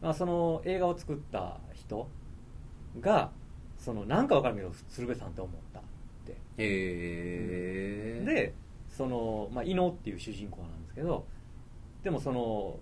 [0.01, 2.09] まあ、その映画を作った人
[3.01, 3.31] が
[3.79, 5.68] そのなんかわかるけど鶴瓶さんって思ったって
[6.59, 8.55] へえで
[8.89, 11.25] その、まあ、伊野っていう主人公なんですけど
[12.03, 12.77] でもその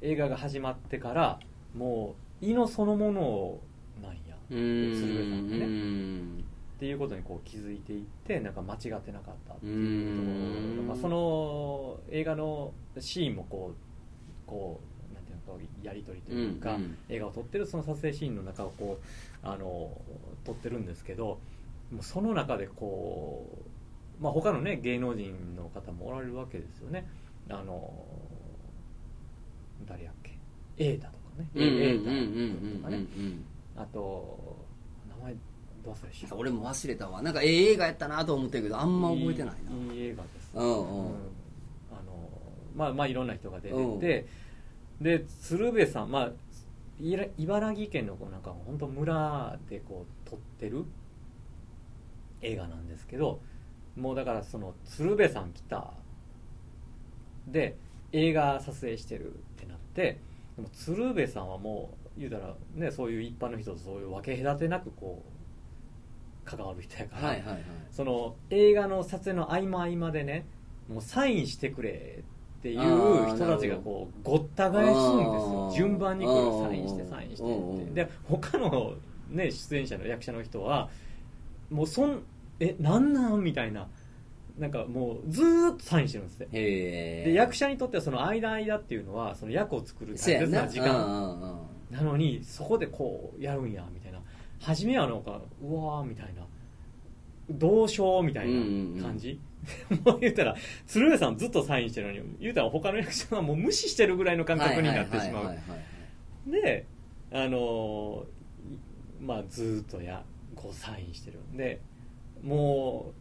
[0.00, 1.40] 映画が始まってから
[1.74, 3.58] もう伊野そのもの
[4.02, 4.36] なんや。
[4.50, 5.64] 鶴瓶さんがね。
[5.64, 6.44] うん。
[6.76, 10.86] っていうことにこう気づいていってなんか間違ってなかったってういうところ、ん。
[10.88, 16.98] まあ、その映画のシーンもこうこうなんていうのかやり取りというか、うんうん。
[17.08, 19.90] 映画を撮ってるその撮影シーンの中をこうあの
[20.44, 21.38] 撮ってるんですけど
[21.94, 23.48] もうその中でこ
[24.20, 27.08] う、まあ、他のね芸能人の方もおられるわけですよね。
[27.48, 28.04] あの
[29.86, 30.38] 誰やっけ？
[30.76, 31.48] 瑛太とかね。
[31.52, 32.96] とかね。
[32.96, 33.44] うん
[33.76, 34.56] あと
[35.08, 35.34] 名前
[35.84, 37.22] どう忘れし俺も忘れたわ。
[37.22, 39.94] なんかええ映画やったなと思ってるけどあんま覚えてないな。
[39.94, 40.74] いい映画です、うんうん。
[40.74, 42.28] あの
[42.76, 44.26] まあまあいろんな人が出てて、
[45.00, 46.30] で鶴瓶さんまあ
[47.00, 50.84] 茨城県のこうなんか本当村でこう撮ってる
[52.44, 53.40] 映画なんですけど
[53.96, 55.92] もうだからその鶴瓶さん来た。
[57.48, 57.76] で
[58.12, 60.18] 映画撮影してるってなって
[60.56, 67.64] でも鶴瓶さんはも言うたらねそういう一般の人とそういう分け隔てなくこう関わる人やから、はいはいはい。
[67.90, 70.46] その映画の撮影の合間合間でね
[70.88, 72.22] もうサインしてくれ
[72.58, 72.78] っていう
[73.34, 75.76] 人たちがこうごった返すんですあよー。
[75.76, 78.04] 順番にこうサインしてサインしてって。
[78.06, 78.94] で他の、
[79.28, 80.88] ね、出演者の役者の人は
[81.70, 82.22] もうそん
[82.60, 83.42] えなんなん？
[83.42, 83.88] みたいな。
[84.58, 86.56] なんかもうずーっとサインしてるんですって。
[86.56, 91.60] へえで役者にとってはその間間っていうのはその役を作る大切な時間。
[91.90, 94.20] なのにそこでこうやるんやみたいな。
[94.60, 96.46] 初めはなんかうわーみたいな。
[97.50, 99.38] どうしようみたいな感じ、
[100.02, 105.70] もう言うたら鶴瓶さんずっとサインしてるのに言うたら他の役者はもう無視してるぐらいの感覚になってしまはいはいはい
[106.48, 106.86] はいで
[107.32, 108.26] あのーい
[109.20, 110.24] まあずーっとや
[110.56, 111.38] こうサインしてる。
[111.40, 111.82] んで
[112.44, 113.12] も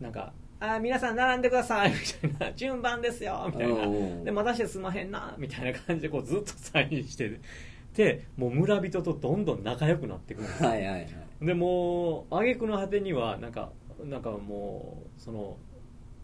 [0.00, 4.24] うなんか「あー皆さん並んでください」みたいな「順番ですよ」みたいな。
[4.24, 7.40] でまたしてすまへんなみたいな感じでこうずっとサインして
[7.94, 10.68] でもう村人とどんどん仲良くなっていくんですよ。
[10.70, 11.08] はいはいはい。
[11.40, 13.70] でもう挙句の果てにはなんか
[14.04, 15.56] なんかもうその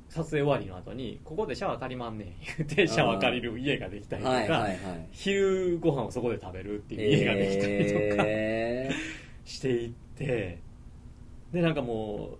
[0.08, 4.78] 撮影終わりの後にここでシャワー借りまんねん言ってシャワー借りる家ができたりとか、はいはいはい。
[5.10, 8.90] 昼ご飯をそこで食べるっていう家ができたりとかへ
[9.44, 10.58] していって
[11.52, 12.36] でなんかも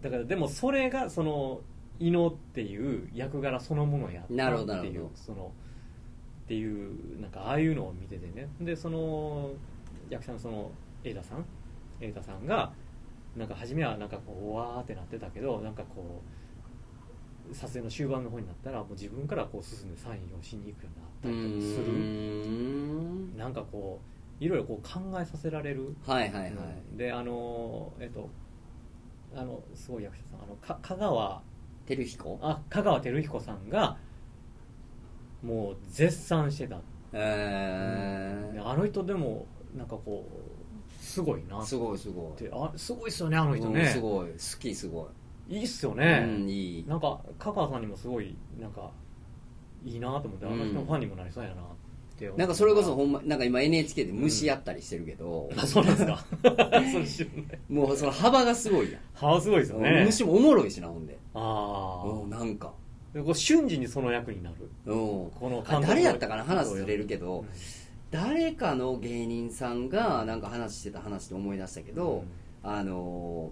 [0.00, 1.60] うだからでもそれがその
[1.98, 5.52] 伊野っていう役柄そのものやったっていうその
[6.44, 8.48] っていうなんかああいうのを見ててね。
[8.60, 9.50] でその
[10.10, 10.70] 役者のその
[11.02, 11.44] 瑛太さん？
[11.98, 12.72] 瑛太さんが
[13.36, 16.22] なんか初めはなんかこうわーってなってたけどなんかこ
[17.50, 20.90] う撮影の終盤の方になったらもう自分からこう進んでサインをしに行くよ
[21.24, 25.94] ううになったりとかするなんかこういろいろこう考えさせられる。
[26.06, 26.52] はいはいはい。
[26.52, 26.96] うん。
[26.96, 28.28] であのえっと
[29.34, 30.42] あのすごい役者さん。
[30.42, 31.42] あのか香川。
[31.86, 32.38] 照彦？
[32.42, 33.96] あ香川照彦さんが
[35.40, 36.80] もう絶賛してた、
[37.12, 39.46] えであの人でも
[39.76, 41.64] なんかこうすごいな。
[41.64, 42.42] すごいすごい。
[42.42, 44.26] てあすごいっすよねあの人うんねすごい。
[44.30, 45.08] 好きすご
[45.48, 45.58] い。
[45.58, 46.84] いいっすよね、うんいい。
[46.88, 48.90] なんか香川さんにもすごいなんか
[49.84, 51.62] いいなと思ってあの人のファンにもなりそうやな
[52.16, 56.24] ってなんかそれこそほんまなんか今 NHK で虫やったりしてるけど、あそうなんですか？
[57.68, 59.00] もうその幅がすごいやん。
[59.14, 60.02] 歯すごいですよね。
[60.06, 61.18] 虫もおもろいしなほんで。
[61.34, 62.72] ああうんなんか。
[63.12, 64.56] でこう瞬時にその役になる。
[64.86, 64.94] うん。
[64.94, 66.44] このあ誰やったかな？
[66.44, 67.46] 話ずれるけうどん
[68.10, 72.24] 誰かの芸人さんがなんか話してた話で思い出したけど、
[72.62, 73.50] あの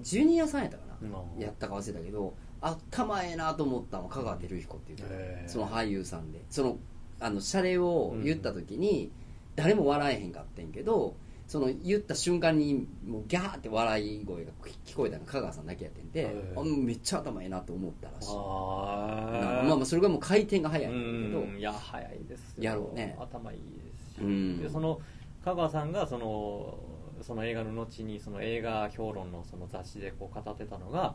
[0.00, 1.40] ージュニアさんやったかな、うん。
[1.40, 4.98] やったか忘れたけど頭ええなと思ったのは香川照彦っていう
[5.46, 6.42] その俳優さんで。
[6.50, 6.76] その
[7.20, 9.10] あのシャレを言った時に
[9.56, 14.52] 誰も笑えへんかってんけどその言った瞬間にもうギャーって笑い声が
[14.84, 18.28] 聞こえたのが香川さんだけやってんであめっちゃ頭ええなと思ったらしい。
[18.30, 22.64] あまあまあそれがもう回転が早いんだけどうんいや早いですよ。
[22.64, 23.16] やろうね。
[23.20, 23.64] 頭いいで
[23.98, 24.62] すし、うん。
[24.62, 25.00] でその
[25.44, 26.78] 香川さんがその
[27.20, 31.14] その映画の後にその映画評論のその雑誌でこう語ってたのが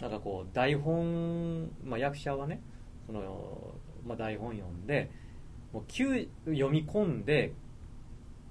[0.00, 2.60] なんかこう台本、まあ、役者はね
[3.06, 3.74] その、
[4.06, 5.10] まあ、台本読んで
[5.72, 7.52] もう急読み込んで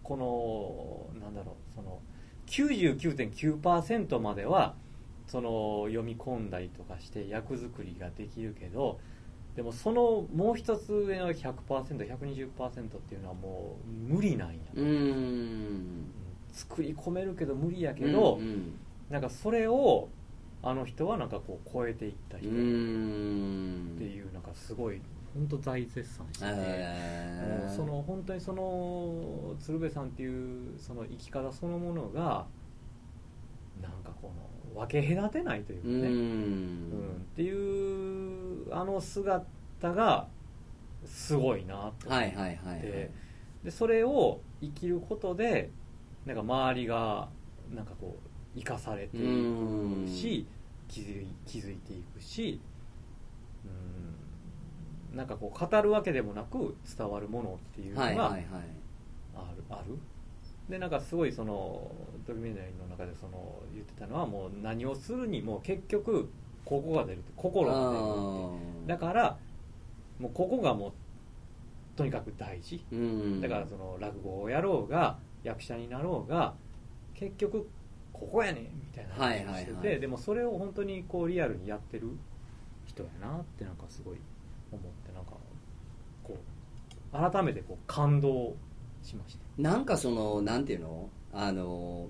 [0.03, 1.99] このなんだろうその
[2.47, 4.75] 99.9%までは
[5.27, 8.99] その読み込んだりとかして役作りができるけど
[9.57, 13.77] でもそのもう一つ上の 100%120% っていうのはも
[14.09, 16.05] う無理なんや、うーん。
[16.53, 18.73] 作り込めるけど無理やけど、うんうん。
[19.09, 20.09] なんかそれを
[20.61, 25.01] あの人はなんかこう超えていった人っていうなんかすごい
[25.33, 27.67] 本当大絶賛してて、えー。
[27.67, 32.45] もうその本当にその鶴瓶さんっていうその生き方そのものが
[33.81, 34.31] なんかこ
[34.75, 36.89] の分け隔てないというかね、うん。
[36.89, 37.15] ん。
[37.15, 39.45] っていうあの姿
[39.93, 40.27] が
[41.05, 42.81] すごいなと思って、はいはいはいはい。
[43.63, 45.71] でそれを生きることで
[46.25, 47.29] なんか周りが
[47.73, 48.17] なんかこ
[48.55, 50.47] う生かされていくし
[50.87, 52.76] 気づい気づいていくしうん
[55.17, 58.43] なんかこう語るわけでもなく伝わるものっていうのがある,、
[59.69, 59.97] ある？
[60.69, 61.91] でなんかすごいその
[62.27, 66.29] ドキュメンタリーの中でその言ってたのはもう何をするにも結局
[66.65, 67.99] ここが出るって心が出る
[68.55, 69.37] ってだから
[70.19, 70.93] もうここがもう
[71.95, 72.83] とにかく大事。
[72.91, 76.53] うんだからその落語をやろうが役者になろうが
[77.15, 77.67] 結局
[78.13, 82.09] ここやねんみたいな話をしてて、でもそれを本当にこうリアルにやってる
[82.85, 84.21] 人やなってなんかすごい思
[84.75, 85.31] ってなんか
[86.23, 86.37] こ
[87.13, 88.55] う改めてこう感動
[89.01, 91.09] しましたなんかそのなんていうの？
[91.33, 92.07] あの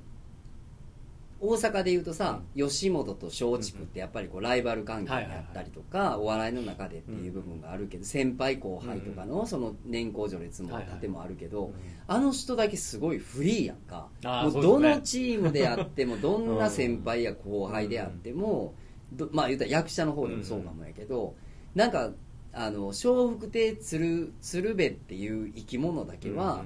[1.40, 11.74] 大阪でいうとさ、吉本と松竹ってやっぱりこうライバル関係であったりとか、お笑いの中でっていう部分があるけど、先輩後輩とかのその年功序列も盾もあるけど、
[12.08, 14.08] あの人だけすごいフリーやんか。
[14.24, 18.74] もうどのチームであっても どんな先輩や後輩であっても、
[19.14, 21.36] どまあ言うたら役者の方でもそうかもやけど、
[21.76, 22.12] なんか
[22.58, 26.66] あの笑福亭鶴鶴瓶っていう生き物だけは、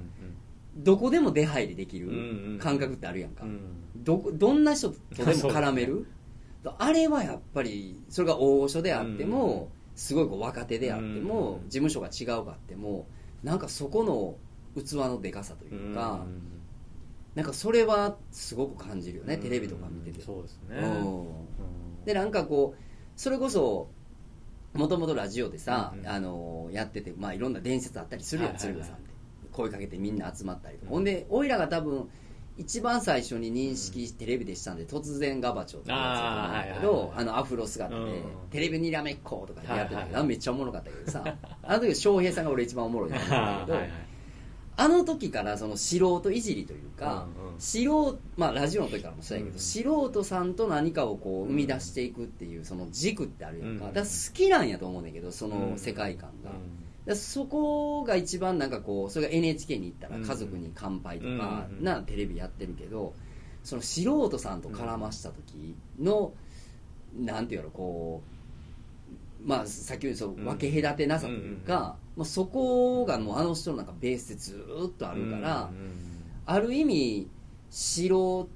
[0.75, 3.43] どこでも出入りできる感覚ってあるやんか、
[3.97, 6.07] どこどんな人とでも絡める、
[6.77, 13.05] あれはやっぱりそれが大御所であっても、すごいこう若手であっても、うん事務所が違うかっても
[13.43, 14.35] なんかそこの
[14.81, 16.25] 器のでかさというか、
[17.35, 20.23] なんかそれはすごく感じるよね、テレビとか見てて。
[20.23, 20.77] そうですね。
[20.77, 22.05] うん。
[22.05, 22.81] でなんかこう
[23.17, 23.89] それこそ
[24.73, 26.07] もともとラジオでさ、うんうん。
[26.07, 29.11] あのやってて、まあ、いろんな伝説あったりするやん、鶴瓶さんって。
[29.51, 32.09] 声かけてみんな集まったりとか、ほんでおいらが多分
[32.57, 38.23] 一番最初に認識、テレビでしたんで突然ガバチョウってやつだけどあのアフロ姿で、うん。
[38.49, 43.77] テレビにらめっことかやってたけど、めっちゃおもろかったけどさあの時翔平さんが俺一番おもろいなと思うんだけど、
[44.83, 47.59] あの時からその素人いじりというか、うんうん。
[47.59, 56.59] 素人まあラジオの時からもそうやけど、うん素人さんと何かをこう生み出していくっていうその軸ってあるやんか,、うんだから好きなんやと思うねんだけどその世界観が、だか
[57.05, 63.13] らそこが一番なんかこうそれが NHK に行ったらうん家族に乾杯とか、うんなテレビやってるけど
[63.63, 66.33] その素人さんと絡ました時の、
[67.19, 68.21] なんていうやろこ
[69.43, 75.69] うまあさっき言うそううん分け隔てなさというか、まあ、そこがもうあの人のなんかベースでずーっとあるから、
[76.45, 77.29] ある意味
[77.69, 78.49] 素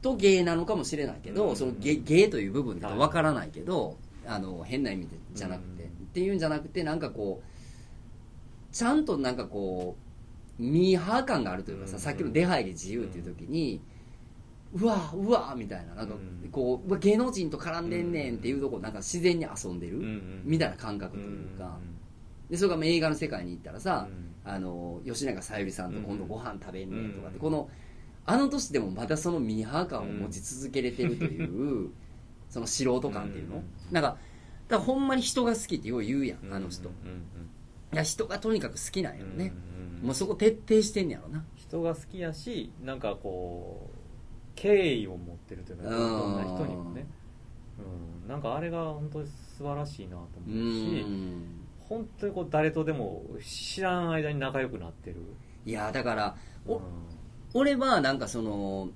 [0.00, 9.96] 人芸なのかもしれないけど、うんその芸芸という部分でわからないけど、あの変な意味でじゃなくて、うんっていうんじゃなくてなんかこうちゃんとなんかこ
[10.58, 13.80] うミーハー感があるというかさ、うんさっきの出入り自由っていう時に、
[14.74, 16.50] うわうわみたいななんかうん。
[16.50, 19.98] こううわ芸能人と絡んでんねんっていうとこなんか自然に遊んでる、
[20.44, 21.78] みたいな感覚とというか、
[22.52, 24.06] でそれが映画の世界に行ったらさ、
[24.44, 27.40] あの吉永小百合さんと今度ご飯食べんねんとかって、うん。
[27.40, 27.70] この
[28.26, 31.88] あの年でもまたそのミーハー感を持ち続けれてるという、
[32.50, 33.64] その素人感っていうの、うん。
[33.90, 34.18] なんか
[34.68, 37.24] だほんまに人が好きってよう言うやんあの人、いうん。
[37.90, 37.96] うん。
[37.96, 41.42] や人がとにかく好きなんやろね、うんうんもうそこ徹底してんねやろな。
[41.56, 43.96] 人が好きやしなんかこう
[44.56, 45.96] 敬意を持ってるというかうん。
[45.96, 47.06] どんな人にもね、
[48.24, 51.61] うん、なんかあれが本当に素晴らしいなとう思うしん
[51.92, 55.16] 本当にこう誰とでも知らん間に仲良くなってる。
[55.66, 56.82] いやだからおうん。
[57.54, 58.88] 俺はなんかその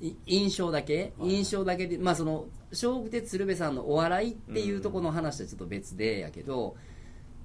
[0.00, 1.12] い印象だけ？
[1.18, 1.30] はい。
[1.30, 6.76] 印象だけでまあその笑福亭鶴瓶さんのお笑いっていうところの話とちょっと別でやけど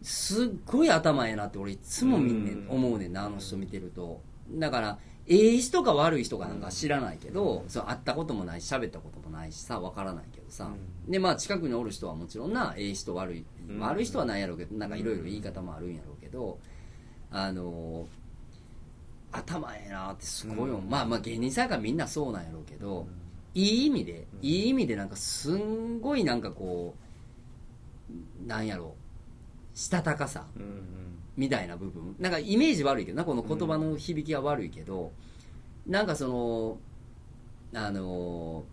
[0.04, 2.70] すっごい頭ええなって俺いつも見んねんうん。
[2.70, 4.22] 思うねんなあの人見てると。
[4.52, 7.70] だからええ人か悪い人かなんか知らないけど、うん。
[7.70, 10.66] そう会ったこともないし喋ったこともないしさ分からないさ、
[11.06, 11.12] うん。
[11.12, 13.80] でまあ近くにおる人はもちろんなええ人悪い、うん。
[13.80, 16.60] 悪い人はないやろうけどなんかいろいろ言い方もあるんやろうけど
[17.32, 18.08] あの
[19.32, 20.82] 頭ええなってすごいよ、う。
[20.82, 20.90] ん。
[20.90, 23.08] まあまあ芸人さんやからみんなそうなんやろうけど、
[23.54, 24.46] いい意味でうん。
[24.48, 26.96] いい意味でなんかすんごいなんかこ
[28.10, 28.96] うなんやろ
[29.76, 30.82] うしたたかさうんうん。
[31.36, 32.16] みたいな部分。
[32.20, 35.12] なんかイメージ悪いけどなこの言葉の響きは悪いけど、
[35.86, 36.78] なんかその
[37.80, 38.64] あの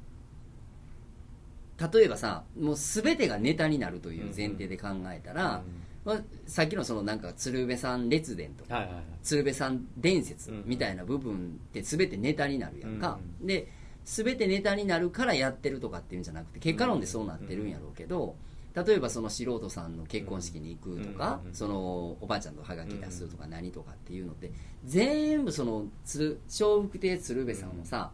[1.92, 5.62] 例えばさもう全てがネタになるという前提で考えたら、
[6.04, 9.04] まあ、さっきのそのなんか鶴瓶さん列伝とか、はいはいはい。
[9.22, 13.68] 鶴瓶さん伝説うんみたいな部分って全てネタになるやんか、うで
[14.04, 18.36] 全てネタになるからやってるとかっていうんじゃなくて結果論でそうなってるんやろうけど、
[18.74, 24.50] 例えばその素人さんの結婚式に行くとか、うんそのおばあちゃんとハガキ出すとか何とかっていうのって
[24.84, 28.10] 全部そのつ笑福亭鶴瓶さんのさ、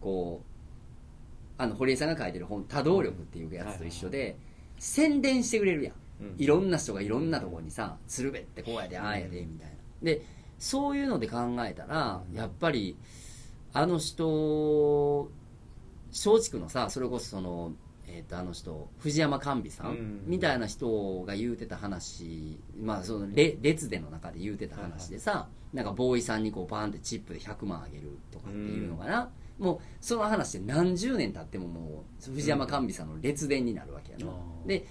[0.00, 0.49] こう
[1.60, 4.38] あの堀江さんが書いてる本「多動力」っていうやつと一緒で、
[4.78, 5.94] 宣伝してくれるやん。
[6.22, 6.34] うん。
[6.38, 9.76] いろんな人がいろんなところにさ「鶴瓶ってこうやでああやで」みたいな。
[10.02, 10.22] で
[10.58, 12.96] そういうので考えたらやっぱり
[13.74, 15.30] あの人
[16.10, 17.72] 松竹のさそれこそその、
[18.06, 34.66] えー、とあの人藤山寛美さん、うんみたいな人が言うてた話まあそのレ列伝の中で言うてた話でさ、なんかボーイさんにこうバーンってチップで100万あげるとかっていうのかな、もうその話で何十年経ってももう藤山寛美さんの列伝になるわけやな、うん。
[34.66, 34.86] で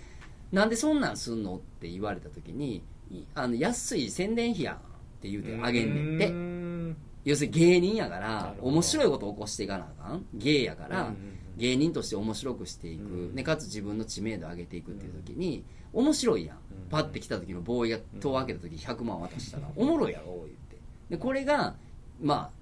[0.52, 4.80] なんでそんなんすんのって言われた時にいあの安い宣伝費やんっ
[5.22, 6.28] て言うてあげんねんって。
[6.28, 10.26] うん要するに芸人やから面白いこと起こしていかなあかん。
[10.34, 11.14] 芸やから、
[11.58, 13.36] 芸人として面白くしていく、うん。
[13.36, 16.58] ね、かつ自分の知名度上げていくっていう時に面白いやん。
[16.90, 20.78] パッて来た時のボーイが戸を開けた時100万渡したらおもろいやろ言って。
[21.10, 21.76] でこれが
[22.22, 22.59] まあ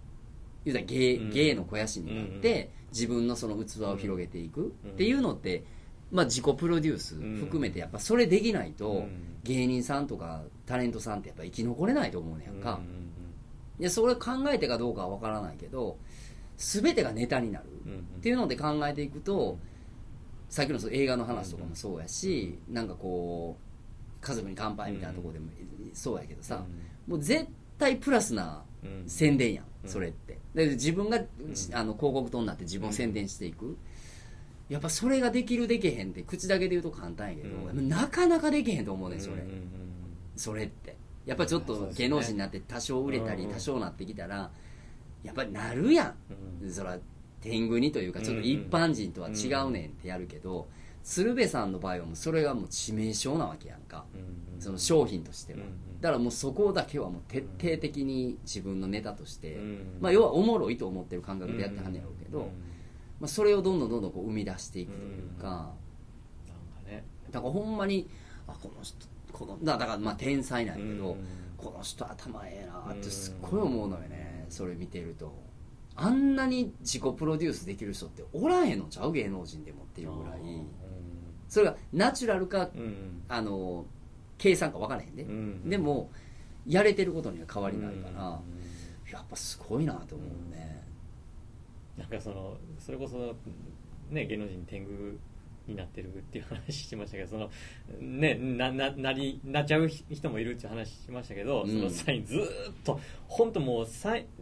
[0.72, 1.30] 言うたら芸,、うん。
[1.32, 5.64] 芸の肥やしになって、自分のその器を広げていくっていうのって、
[6.12, 9.38] まあ、自己プロデュース含めてやっぱそれできないと、うん。
[9.44, 13.08] 芸人さんとかタレントさんってやっぱ生き残れないと思うねやんか、うん
[13.80, 15.98] いやそれ考えてかどうかは分からないけど
[16.58, 19.60] 全てがネタになるっていうので考えていくと
[20.50, 25.52] さっきのその映画の話とかもそうやし、なんかこう家族に乾杯みたいなところでも
[25.94, 26.64] そうやけどさ、
[27.06, 27.46] もう絶
[27.78, 28.64] 対プラスな
[29.06, 29.66] 宣伝やん。
[29.86, 30.27] それって
[30.66, 33.78] で自分が、あの広告塔になって自分を宣伝していく、
[34.70, 37.88] やっぱそれができるできへんって口だけで言うと簡単やけど、うん。
[37.88, 39.46] なかなかできへんと思うねんそれ、
[40.36, 40.98] それって。
[41.26, 43.54] やっぱちょっと芸能人になって多少売れたりうん。
[43.54, 44.50] 多少なってきたら
[45.24, 46.16] やっぱりなるや
[46.62, 46.68] うん。
[46.68, 46.98] んそら
[47.40, 50.68] 天狗にというかちょっと一般人とは違うねんってやるけど
[51.04, 54.06] 鶴瓶さんの場合はもうそれがもう致命傷なわけやんか。
[54.60, 55.60] その商品としては
[56.02, 59.98] だからもうそこだけはもう徹底的に自分のネタとしてうん。
[60.00, 62.46] まあ要はおもろいと思ってる感覚でやってはんねやろうけどうん。
[62.46, 62.52] ま
[63.26, 65.72] あそれをどんどんどんどんこう生み出していくというかなんか
[66.88, 67.04] ね。
[67.32, 68.08] だからほんまに
[68.48, 68.96] あこの人
[69.32, 71.18] このだだからまあ天才なんやけど、うん。
[71.58, 75.34] この人頭ええなってすっごい思うのよねそれ見てると。
[75.96, 79.12] あんなに自己プロデュースできる人っておらんへんのちゃう？
[79.12, 80.40] 芸能人でもっていうぐらい。
[81.50, 82.70] それがナチュラルか
[83.28, 83.86] あの
[84.38, 86.12] 計算か分からへんね、うんでも
[86.66, 88.40] やれてることには変わりないから、うん
[89.12, 90.84] やっぱすごいなと思うね、
[91.98, 93.36] なんかそのそれこそ
[94.10, 95.18] ね芸能人天狗
[95.66, 97.50] になってるっていう話しましたけどその
[98.02, 101.70] ねなななりなっちゃう人もいるっていう話しましたけど、うん。
[101.70, 102.46] そのサインずーっ
[102.84, 103.88] と本当もう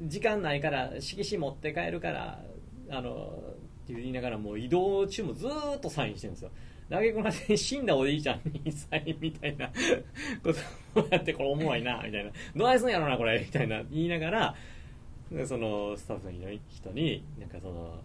[0.07, 2.41] 時間ないから色紙持って帰るから
[2.89, 6.51] あのって言いながらもう移動中もずーっとサインしてるんですよ
[6.89, 9.67] 投げこなし死んだおじいちゃんにサインみたいな
[10.43, 10.53] こ
[10.93, 12.31] とをやってこれおもろいなみたいな。
[12.55, 14.55] どないすんやろなこれみたいな言いながら
[15.31, 17.99] でそのスタッフの人になんかその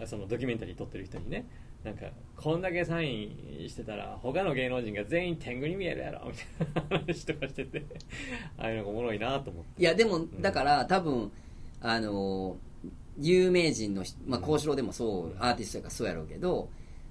[0.00, 1.46] あそのドキュメンタリー撮ってる人にね
[1.84, 2.06] なんか
[2.36, 3.34] こんだけサイ
[3.64, 6.32] ンしてたら他の芸能人が全員天狗に見えるやろみ
[6.72, 7.84] たいな話とかしてて
[8.58, 9.82] ああいうのがおもろいなと思って。
[9.82, 11.32] いやでもだから多分
[11.80, 12.56] あの
[13.18, 14.44] 有名人の人まあうん。
[14.44, 16.68] 幸四郎でもそうアーティストやからそうやろうけど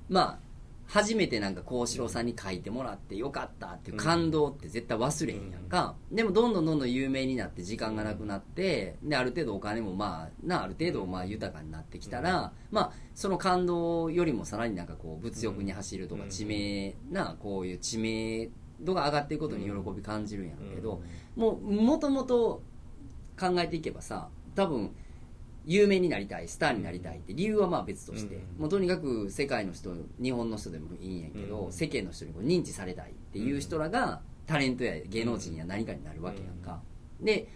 [0.08, 0.51] まあ
[0.91, 18.49] 初めてなんか幸四郎さんに書いてもらってよかったっていう感動って絶対忘れへんやんか、でもどんどんどんどん有名になって時間がなくなってである程度お金もまあなある程度まあ豊かになってきたら、まあその感動よりもさらになんかこう物欲に走るとかうん知名なこういう知名
[18.81, 21.01] 度が上がっていくことに喜び感じるんやろうけど、
[21.37, 22.61] もうもともと
[23.39, 24.91] 考えていけばさ多分
[25.66, 28.62] 有名になりたいスターになりたいって理由はまあ別として、うん。
[28.62, 31.72] もうとにかく世界の人日本の人でもいいんやけど、うん。
[31.72, 36.82] 世間の人にこう認知されたいっていう人らがタレントや芸能人や何かになるわけやんか、
[37.22, 37.47] で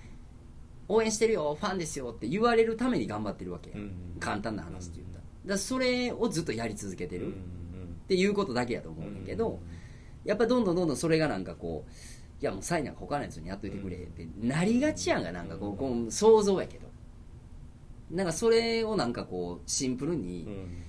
[0.88, 5.56] 応援してるよファンですよって言われるために頑張ってるわけや、うん簡単な話って言ったら。
[5.56, 7.46] だそれをずっとやり続けてる、っうん
[8.08, 9.60] ていうことだけやと思うんだけど、
[10.24, 11.92] やっぱどんどんどんどんそれがなんかこう
[12.42, 16.88] いやもうサインなんか他のやつにやっといてくれってなりがちやんがなんかこうこう想像やけど
[18.12, 20.84] なんかそれをなんかこうシンプルうにんうん。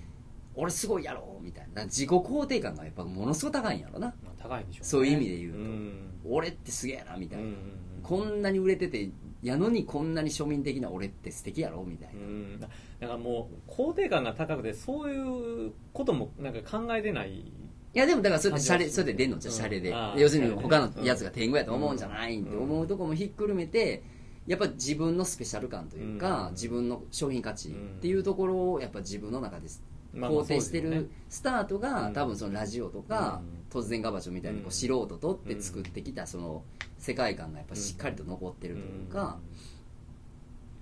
[0.59, 1.85] 俺すごいやろみたいな。
[1.85, 4.07] 自己肯定感がやっぱものすごい高いんやろな。
[4.25, 4.89] まあ高いんでしょうね。
[4.89, 5.59] そういう意味で言うと。
[5.59, 5.93] ん。
[6.29, 7.57] 俺ってすげえなみたいな、うんうん
[8.03, 9.11] こんなに売れてて
[9.43, 12.61] やのにこんなに庶民的な俺って素敵やろみたいな、うん。
[12.61, 12.69] だ
[13.01, 17.33] だからもう肯定感が高くてそういうこともなんか考えてない。
[17.39, 17.53] い
[17.93, 24.05] やでもだからそれでシャレそれで出んのじゃうんシャレで、あー要するに他のやつが天狗やと思うんじゃないって思うとこもひっくるめて
[24.47, 26.53] やっぱ自分のスペシャル感というか、うん。
[26.53, 29.69] 自分の商品価値っていうところをやっぱ自分の中で
[30.15, 36.63] 肯定してるスタートが、うん多分そのラジオとか、突然ガバチョみたいにこう素人とって作ってきたその
[36.99, 39.39] 世界観がやっぱしっかりと残ってるというか、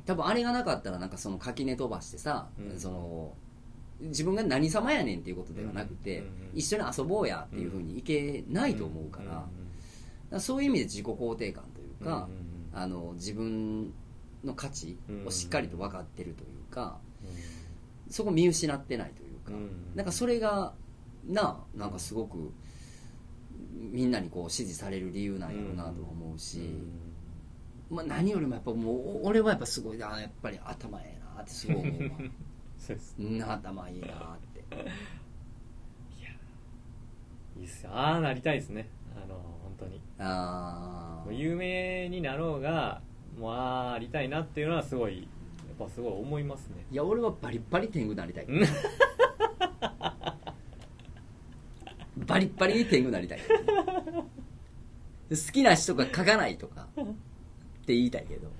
[0.07, 2.79] 多分あれがなかったらなんかその垣根飛ばしてさ、うん。
[2.79, 3.33] その
[4.01, 6.27] 自分が何様やねんっていうことではなくて、うん。
[6.55, 9.23] 一緒に遊ぼうやっていうふうにいけないと思うか
[10.31, 12.29] らそういう意味で自己肯定感というか、
[12.75, 13.93] あの自分
[14.45, 16.99] の価値をしっかりと分かってるというか、
[18.11, 19.71] そこ見失ってないというか、うん。
[19.95, 20.75] なんかそれが
[21.27, 22.53] ななんかすごく
[23.75, 26.61] みんなにこう支持される理由なんやろうなと思うし、
[27.91, 33.53] まあ、何よりもやっぱもう俺はやっぱすごいなやっぱり頭ええなってすごい思うわ。
[33.55, 34.65] 頭いいなって。
[37.57, 37.93] いいっすよ。
[37.93, 38.89] ああなりたいですね。
[39.17, 40.01] あの本当に。
[40.19, 43.01] あもう有名になろうが
[43.39, 45.25] もうああありたいなっていうのはすごいや
[45.85, 46.85] っぱすごい思いますね。
[46.91, 48.45] いや俺はバリッバリ天狗になりたい。
[48.45, 48.61] う ん
[52.27, 53.39] バリッバリに天狗になりたい。
[55.31, 57.05] 好きな人が書かないとかっ
[57.87, 58.51] て言いたいけど。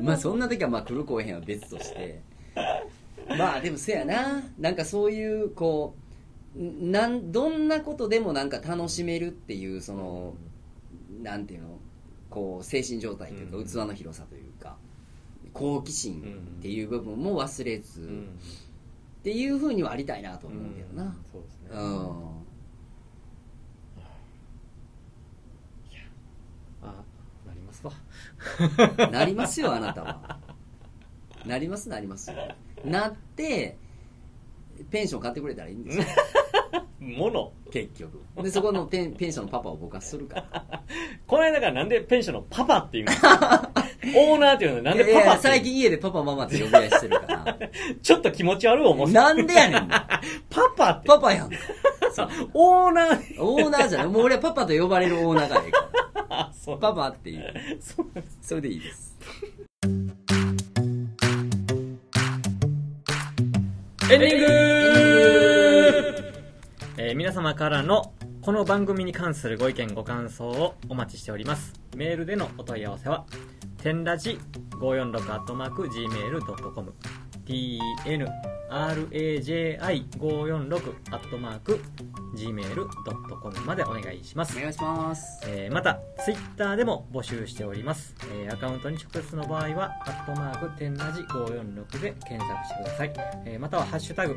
[0.00, 2.22] まあそんな時はまあ来る来へんは別として。
[3.28, 4.42] まあでもせやな。
[4.58, 6.10] なんかそういうこう
[6.58, 10.34] なんどんなことでもなんか楽しめるっていうその
[11.22, 11.78] なんていうの
[12.28, 13.64] こう精神状態というかうん。
[13.66, 14.76] 器の広さというか
[15.52, 16.20] 好奇心
[16.58, 18.38] っていう部分も忘れず、うん。
[19.20, 21.14] っていうふうにはありたいなと思うけどな。
[21.32, 21.68] そうですね。
[21.72, 21.78] うん、
[26.82, 27.04] あ
[27.46, 27.92] なりますわ。
[29.10, 30.40] なりますよあなたは。
[31.46, 32.30] なりますなります
[32.84, 33.76] なって
[34.90, 36.04] ペンション買ってくれたらいいんですよ
[37.20, 40.82] もの結局でそこのペンペンションのパパを僕はするから。
[41.26, 43.70] この間からなんでペンションのパパって言うんですか
[44.16, 47.58] オーナーっていうのはなんでいやいやパパって言う最近家でパパママって呼び合いしてるから。
[48.02, 49.88] ちょっと気持ち悪い思うなんでやねん。
[50.48, 51.08] パパって。
[51.08, 51.50] パパやん。
[52.54, 53.42] オーナー。
[53.42, 54.06] オーナーじゃない。
[54.08, 55.88] もう俺はパパと呼ばれるオーナーがええか
[56.28, 56.50] ら。
[56.78, 57.52] パパっていう。
[58.40, 59.16] それでいいです。
[64.12, 65.69] エンディング
[67.10, 71.72] えー皆様からのこの番組に関するご意見ご感想をお待ちしております。
[71.96, 73.26] メールでのお問い合わせは
[73.78, 74.38] 点立ち
[74.80, 76.94] 546‐gmail.com
[77.50, 78.34] 天ラジ
[78.70, 81.60] 546-gmail.com
[82.36, 88.14] tnraji546-gmail.com までお願いしますお願いしますえーまた、ツイッターでも募集しております。
[88.32, 93.12] えーアカウントに直接の場合は、アットマーク、天ラジ546で検索してください。
[93.46, 94.36] えーまたは、ハッシュタグ、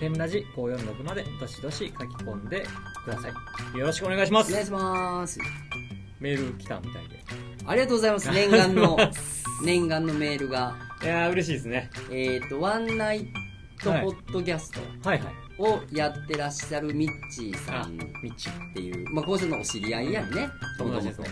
[0.00, 2.66] 天ラジ546まで、どしどし書き込んで
[3.04, 3.32] ください。
[3.78, 4.50] よろしくお願いします。
[4.50, 5.38] お願いします
[6.20, 7.22] メール来たみたいで。
[7.66, 8.96] ありがとうございます念願の
[9.64, 10.74] 念願のメールが
[11.04, 11.90] いやー、嬉しいですね。
[12.10, 13.26] えっ、とワンナイ
[13.82, 15.34] トポッドキャストはいはい。
[15.58, 17.86] をやってらっしゃるミッチーさんっ
[18.22, 18.48] みっち。
[18.72, 20.48] ていうまあこうのお知り合いやんね。
[20.78, 20.84] もと。
[20.86, 21.22] もと。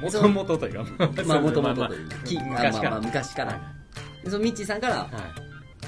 [0.00, 2.82] もともとというか、まあもともとまというきあ 昔から。
[2.82, 3.60] まあまあ昔から。
[4.24, 5.08] そのミッチーさんからは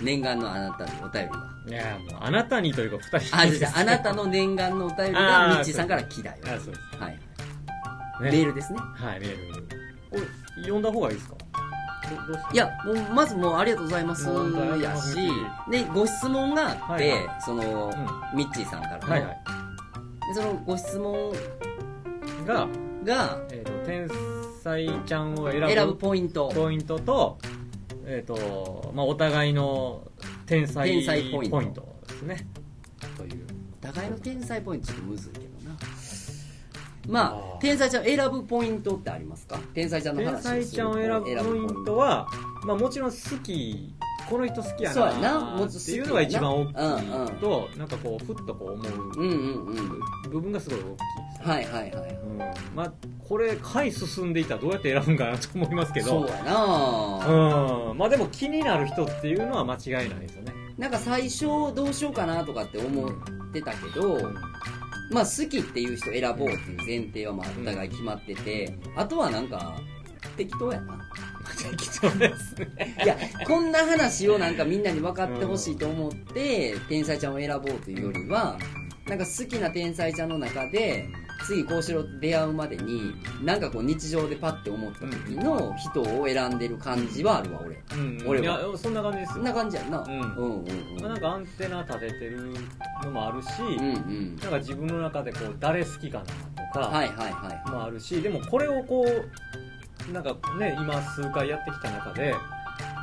[0.02, 1.52] 念願のあなたのお便りが。
[1.68, 1.70] い。
[1.70, 6.36] いやーもう、あなたにというか、二人あじゃああなたの念願のお便りが ミッチーさんから来たよ。
[6.44, 6.80] あ、そうです。
[6.98, 7.12] はい。
[7.12, 7.18] ね。
[8.20, 8.78] メールですね。
[8.80, 9.62] はい、メール。
[10.10, 10.22] これ、
[10.62, 11.36] 読んだ方がいいですか？
[12.52, 14.28] いやもうまずもうありがとうございます
[14.80, 15.16] やし
[15.70, 17.42] でご質問があって、はいはい。
[17.44, 17.90] その、
[18.32, 19.36] うミッチーさんからの、はいはい。
[20.28, 21.32] でそのご質問
[22.46, 22.68] が、
[23.04, 24.08] がえっ、と、天
[24.62, 26.52] 才ちゃんを選ぶ選ぶポイント。
[26.54, 27.38] ポイントと、
[28.06, 30.02] えっ、と、まあ、お互いの
[30.46, 31.82] 天才ポイント。
[32.06, 32.46] ですね。
[33.16, 33.46] という。
[33.80, 35.44] お互いの天才ポイントちょっとむずいけど。
[35.46, 35.51] な
[37.08, 39.58] まあ天才ちゃん選ぶポイントってありますか？
[39.74, 42.28] 天才ちゃんの話天才ちゃんを選ぶポイントは、
[42.64, 43.94] まあ、もちろん好き、
[44.28, 45.64] この人好きやなな。
[45.64, 49.20] っていうのが一番大きいうんうんと、なんかこう、ふっとこう思う。
[49.20, 50.30] うんうんうん。
[50.30, 50.88] 部分がすごい大きい。
[50.88, 51.54] ですね。
[51.54, 52.10] はいはいはい。
[52.14, 52.38] うん。
[52.74, 52.92] まあ、
[53.28, 56.08] これ回進んでいったらどうやって選ぶんかなと思いますけど。
[56.08, 57.26] そうやな。
[57.90, 57.98] うん。
[57.98, 60.52] まあでも気になる人っていうのは間違いないですよね。
[60.78, 63.10] なんか最初どうしようかなとかって思っ
[63.52, 64.18] てたけど、
[65.10, 69.76] まあ好きっていう人選ぼうっていう前提はまあお互い決まってて、あとはなんか
[70.36, 70.98] 適当やな。
[71.76, 72.96] 適当ですね。
[73.04, 78.58] いやこんな話をなんかみんなに分かってほしいと思って天才ちゃんを選ぼうというよりは
[79.06, 81.08] なんか好きな天才ちゃんの中で
[81.44, 87.82] 次こうしろって出会うまでになんかこう日常でパッて思った時の人を選んでる感じはあるわ俺。
[87.94, 89.34] うん俺はいやそんな感じですよ。
[89.34, 90.10] そんな感じやんな、うん。
[90.10, 91.00] うんうんうん。
[91.00, 92.54] まあ、なんかアンテナ立ててる
[93.04, 94.36] のもあるし、うんうん。
[94.36, 96.24] なんか自分の中でこう誰好きかな
[96.72, 97.70] とかはいはいはい。
[97.70, 102.34] もあるし、でもこれをこうなんかね今数回やってきた中で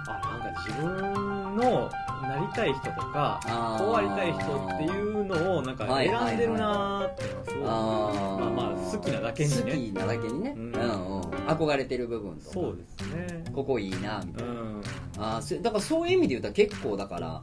[0.10, 1.90] あなんか自分の
[2.22, 3.40] なりたい人とか
[3.80, 8.40] こうありたい人っていうのをなんか選んでるなーっていうのはすごい、あー。
[8.40, 9.62] まあまあ好きなだけにね。
[9.62, 12.54] 好きなだけにね、ううんんうん、憧れてる部分とか。
[12.54, 13.44] そうですね。
[13.54, 14.82] ここいいなみたいな、うん。
[15.18, 17.42] あだからそういう意味で言うと結構だから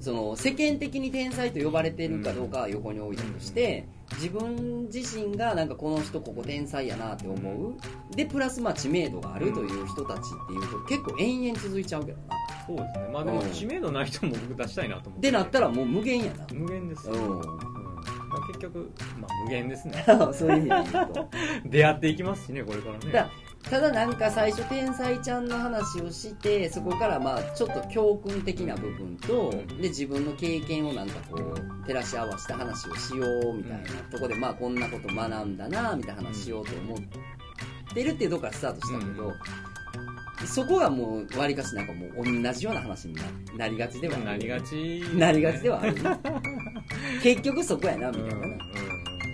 [0.00, 7.74] その世間的に天才と呼ばれてるかどうかは横に置いたとして、自分自身がなんかこの人ここ天才やなって思う。
[8.16, 12.36] でプラスまあ知名度があるという人たちっていうと結構延々続いちゃうけどな。
[12.66, 13.08] そうですね。
[13.12, 13.50] まあでもうん。
[13.50, 16.46] 知名度ない人も僕出したいなと思ってでなったらもう無限やな。
[16.52, 17.40] 無限ですよ、ううん。
[17.40, 18.90] まあ、結局、
[19.20, 20.00] まあ、無限ですね。
[20.00, 21.28] ん そういう意味で言うと。
[21.68, 23.12] 出会っていきますしねこれからね。
[23.12, 23.30] だ
[23.62, 29.50] ただなんか最初天才ちゃんの話をしてそこからまあちょっと教訓的な部分と
[29.80, 39.32] で自分の経験をなんかこう照らし合わせた話をしようみたいなとこでまあこんなこと学んだなみたいな話しようと思ってるっていうとこからスタートしたけど、
[40.46, 43.22] そこがもうわりかしなんかもう同じような話にな
[43.56, 45.04] なりがちではなりがち。
[45.14, 45.94] なりがちではある
[47.22, 48.46] 結局そこやなみたいな、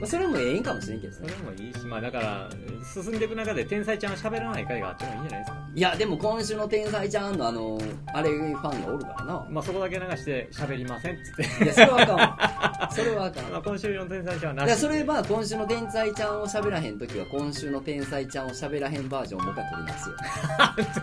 [0.01, 2.49] まあ、それもええんかもしれんけどねそれもいいしまあだから
[2.93, 5.67] 進んでいく中で天才ちゃんは喋らない回があってもいいんじゃないですか。
[5.75, 7.79] いや、でも今週の天才ちゃんのあの、
[8.15, 9.47] あれファンがおるからな。
[9.51, 11.65] まあそこだけ流して喋りませんっつって。
[11.65, 12.91] いや、それはあかんわ。
[12.95, 20.17] それはあかんまあ今週の天才ちゃんはなしいや、それは今週の天才ちゃんを喋らへんときは、今週の天才ちゃんを喋らへんバージョンをもう一回撮りますよ。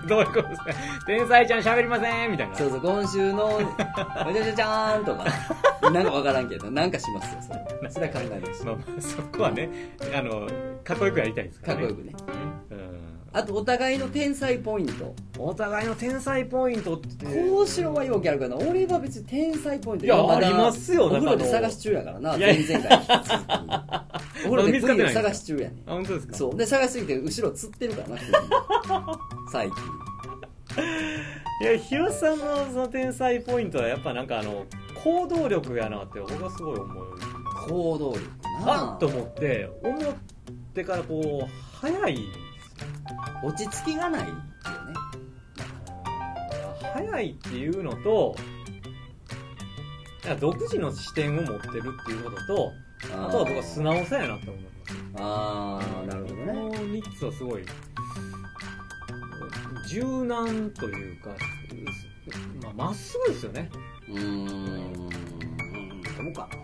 [0.08, 0.66] どういうことですか？
[1.06, 2.56] 天才ちゃん喋りませんみたいな。
[2.56, 3.46] そうそう、今週の、
[4.28, 5.26] おじゃじゃじゃーんとか、
[5.92, 7.92] なんかわからんけど、なんかしますよ、それ。
[7.92, 9.70] それは考えましまあまあ そこはね
[10.16, 10.48] あの
[10.84, 12.14] かっこよくやりたいですかねからっこよくね。
[12.72, 12.94] うん
[13.36, 15.16] あと、お互いの天才ポイント。
[15.40, 18.58] お互いの天才ポイントって交渉はよくあるからな。
[18.58, 22.38] 俺は別に天才ポイントいやありますよお風呂で探し中やからな。
[22.38, 23.56] 前々回に引き続き。
[24.46, 25.70] お風呂で見つかって V をないんですか探し中やねん。
[25.88, 26.34] あ本当ですか？
[26.36, 26.56] そう。
[26.56, 28.18] で、探しすぎて後ろつってるからな、
[29.52, 29.78] 最近。
[31.62, 34.66] いやヒロさんのその天才ポイントはやっぱなんかあの
[35.04, 37.08] 行動力やなって僕はすごい思う
[37.68, 38.22] 行動力
[38.62, 40.00] あなっと思って思っ
[40.74, 42.18] てからこう早い
[43.44, 44.42] 落ち着きがないよね。
[46.94, 48.36] 早いっていうのと
[50.40, 52.72] 独自の視点を持ってるっていうことと
[53.14, 54.74] あとは僕は素直さやなって思います
[55.18, 56.54] あー、なるほどこね。
[56.54, 57.66] の3つはすごい
[59.90, 61.30] 柔軟というか
[62.64, 63.70] まあまっすぐですよね
[64.10, 65.10] うーん。
[65.10, 66.60] どうか思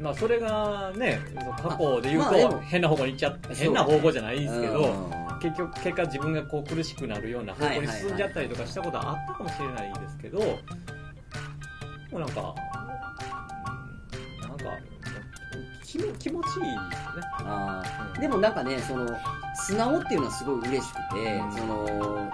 [0.00, 1.20] まあそれがね
[1.60, 5.38] 過去で言うと、変な方向に行っちゃって変な方向じゃないですけど、うん。
[5.40, 10.46] 結局結果自分がこう苦しくなるような方向に進んじゃったりとかしたことはあったかもしれないですけど、も
[12.12, 12.54] うなんか
[14.42, 14.64] うんなんか
[15.88, 16.82] 気持ちいいですよね。
[17.44, 17.82] あ
[18.14, 18.18] うん。
[18.18, 19.08] ーでもなんかね、その、
[19.54, 21.52] 素直っていうのはすごい嬉しくて、うん。
[21.52, 22.30] その、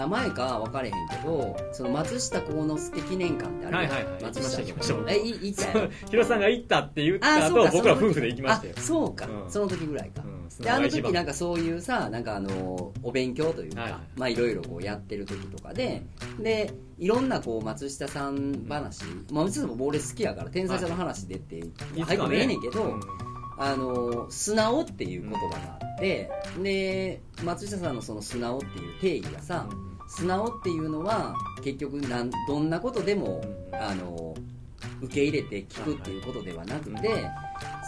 [0.00, 4.22] 名前か分かれへんけど、その松下幸之助記念館ってあるはいはいはい。
[4.22, 8.74] 松下行きました行きましたえ、いいったヒロさんが行ったって言った後あそうか僕ら夫婦で行きましたよ。
[8.78, 9.50] あ、そうか、うん。
[9.50, 10.22] その時ぐらいか。
[10.24, 10.48] うん。
[10.64, 14.00] で、あの時なんかそういうさ、なんかあの、お勉強というか、はいはい。
[14.16, 16.02] まあいろいろこうやってる時とかで、
[16.38, 21.62] で、いろんなこう松下さん話、まあ松下さんも俺好きやから、天才さんの話でって、
[22.00, 23.00] 入ってもええねんけど、うん
[23.62, 26.30] あの素直っていう言葉があって、
[26.62, 29.68] で松下さんのその素直っていう定義がさ、
[30.16, 33.40] 素直っていうのは結局なんどんなことでも、
[33.72, 34.34] うんあの
[35.02, 37.32] 受け入れて聞くっていうことではなくて、はい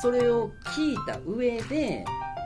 [0.00, 2.04] それを聞いた上で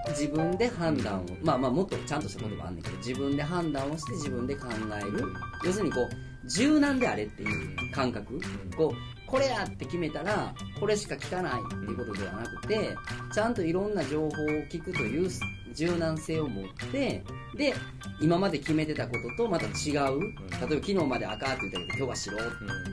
[0.09, 4.68] 自分で判断を、まあまあもっとちゃんとしたことがあんねんけど自分で判断をして自分で考
[5.01, 5.24] える。
[5.64, 8.39] 要するにこう柔軟であれっていう感覚、
[8.77, 12.95] こうこれやって決めたらこれしか聞かないっていうことではなくて
[13.33, 14.31] ちゃんといろんな情報を
[14.70, 15.31] 聞くという
[15.77, 17.22] 柔軟性を持って
[17.57, 17.74] で
[18.20, 22.41] 今まで決めてたこととまた違う例えば昨日まで赤って言ったけど今日は白っ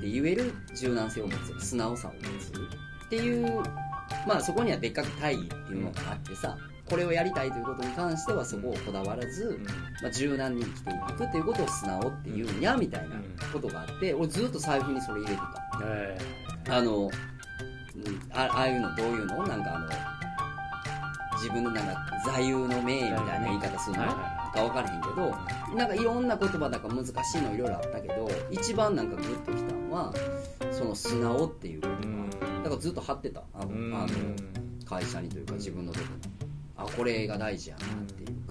[0.01, 2.49] て言える柔軟性を持つ素直さを持つ
[3.05, 3.63] っていう
[4.27, 6.57] まあそこには別格大義っていうのがあってさ
[6.89, 9.57] これをやりたいということに関してはそこをこだわらず、
[10.01, 13.15] まあ、柔軟に生きていくっていうことを素直っていうんやみたいな
[13.53, 15.79] ことがあって俺ずっと財布にそれ入れてた。
[15.85, 16.17] え
[16.69, 17.09] あの、うん
[18.33, 19.47] あああいうのどういうの？
[19.47, 19.89] なんかあの
[21.37, 30.13] 自分のなんか座右の銘みたいな言い方するの、はいはか分からへんけどなんかいろんな言葉だから難しいのいろいろあったけど一番なんかグッときたのは
[30.71, 32.29] その素直っていう言葉うん。
[32.29, 32.37] だ
[32.69, 33.43] からずっと貼ってた。
[33.53, 33.95] あのうん。
[33.95, 34.07] あの
[34.85, 36.11] 会社にというか自分のとこに。
[36.75, 38.27] あこれが大事やなっていう。
[38.41, 38.42] か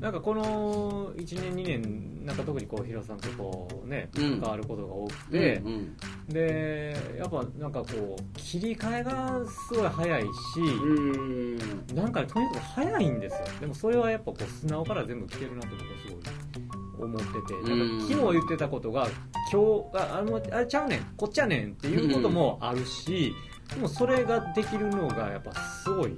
[0.00, 4.40] なんかこの1年2年なんか特にこうヒロさんとこうねうん。
[4.40, 5.96] 関わることが多くて、うんうん。
[6.28, 11.94] でやっぱなんかこう切り替えがすごい早いし、ん。
[11.94, 13.38] なんかねとにかく早いんですよ。
[13.60, 19.08] でもそれはやっぱこう素直から全部来てるなと僕はすごい思っててなんか昨日言ってたことが
[19.52, 23.34] 今日ああのあれちゃうねんこっちやねんっていうこともあるし、
[23.74, 26.16] でもそれができるのがやっぱすごい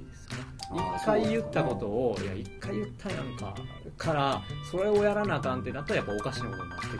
[0.75, 3.55] 一回言ったことをいや一回言ったやんか。
[3.99, 6.99] からそれをやらなあかんってなったらやっぱおかしなことになってくる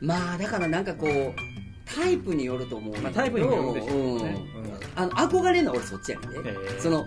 [0.00, 1.34] まあだからなんかこう
[1.86, 4.46] タイプによると思うまあタイプにもよるでしょうね。
[4.56, 4.64] うん。
[4.64, 4.78] うん。
[4.96, 6.52] あの憧れるのは俺そっちやねんで、え。
[6.52, 7.06] ーその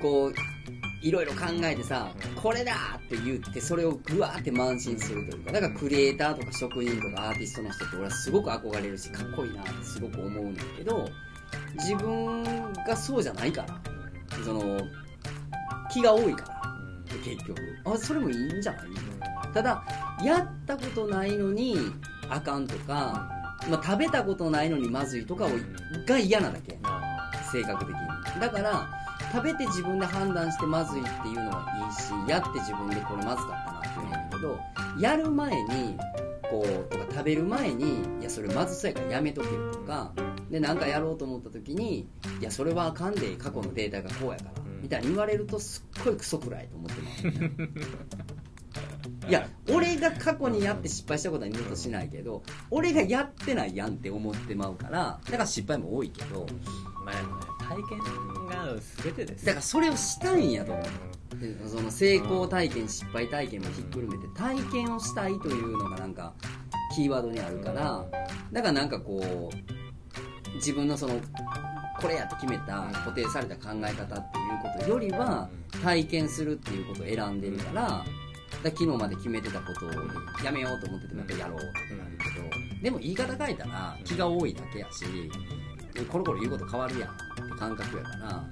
[0.00, 0.34] こう
[1.02, 2.42] いろいろ考えてさ、うん。
[2.42, 11.08] これだって言ってそれをぐわーって慢心するというかだからクリエイターとか職人とかアーティストの人って俺はすごく憧れるしかっこいいなってすごく思うねんけど
[11.76, 12.42] 自分
[12.72, 13.80] がそうじゃないから
[14.44, 14.80] その
[15.90, 17.54] 気が多いから結局。
[17.84, 18.86] あそれもいいんじゃない？
[19.54, 19.82] ただ
[20.22, 21.76] やったことないのに
[22.28, 23.30] あかんとか、
[23.70, 25.50] まあ、食べたことないのにまずいとかを
[26.06, 26.78] が嫌なだけ。
[27.52, 28.40] 性格的に。
[28.40, 28.88] だから
[29.32, 34.58] 食べて自分で判断してまずいっていうのはいいしやって自分でこれまずかったなって言うんだけど
[35.00, 35.96] やる前に
[36.50, 40.12] こうとか食べる前にいやそれまずそうやからやめとけよとか
[40.50, 42.08] でなんかやろうと思った時に
[42.40, 44.82] いやそれはあかんで過去のデータがこうやから、うん。
[44.82, 47.26] みたいに言われるとすっごいクソくらいと思ってます。
[49.28, 56.46] いや俺が過去にやって失敗したことは二度としないけど俺がやってないやんって思ってまうからだから失敗も多いけど。
[57.04, 58.06] まあ体験が
[59.02, 59.46] 全てです。
[59.46, 60.84] だからそれをしたいんやと思う。
[60.84, 60.90] で
[61.68, 66.14] その成功体験失敗体験もひっくるめて体験をしたいというのがなん。
[66.14, 66.32] か
[66.94, 68.04] キーワードにあるから
[68.52, 68.88] だからなん。
[68.88, 71.14] かこう自分のその
[72.00, 75.48] これやと決めた固定された考え方っていうことよりは
[75.82, 77.40] 体験するっていうことを選ん。
[77.40, 77.82] でるから
[78.62, 79.90] だ昨日まで決めてたことを
[80.44, 82.40] やめようと思っててもやっぱやろうってなるけ
[82.78, 85.04] どでも言い方変えたら気が多いだけやし
[86.10, 87.10] コロコロ言うこと変わるやん。
[87.10, 88.44] って感覚やから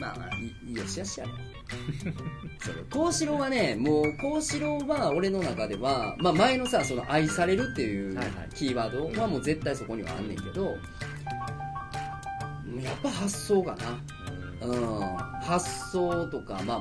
[0.00, 0.30] まあ
[0.70, 1.32] よしよしやろ
[2.60, 8.48] それ幸四郎はねもう幸四郎は俺の中では、まあ、前のさその愛されるっていうはいはい。
[8.54, 10.76] キーワードはもう絶対そこにはあんねんけど
[12.80, 14.66] やっぱ発想かな。
[14.66, 16.80] うん、発想とか、まあ、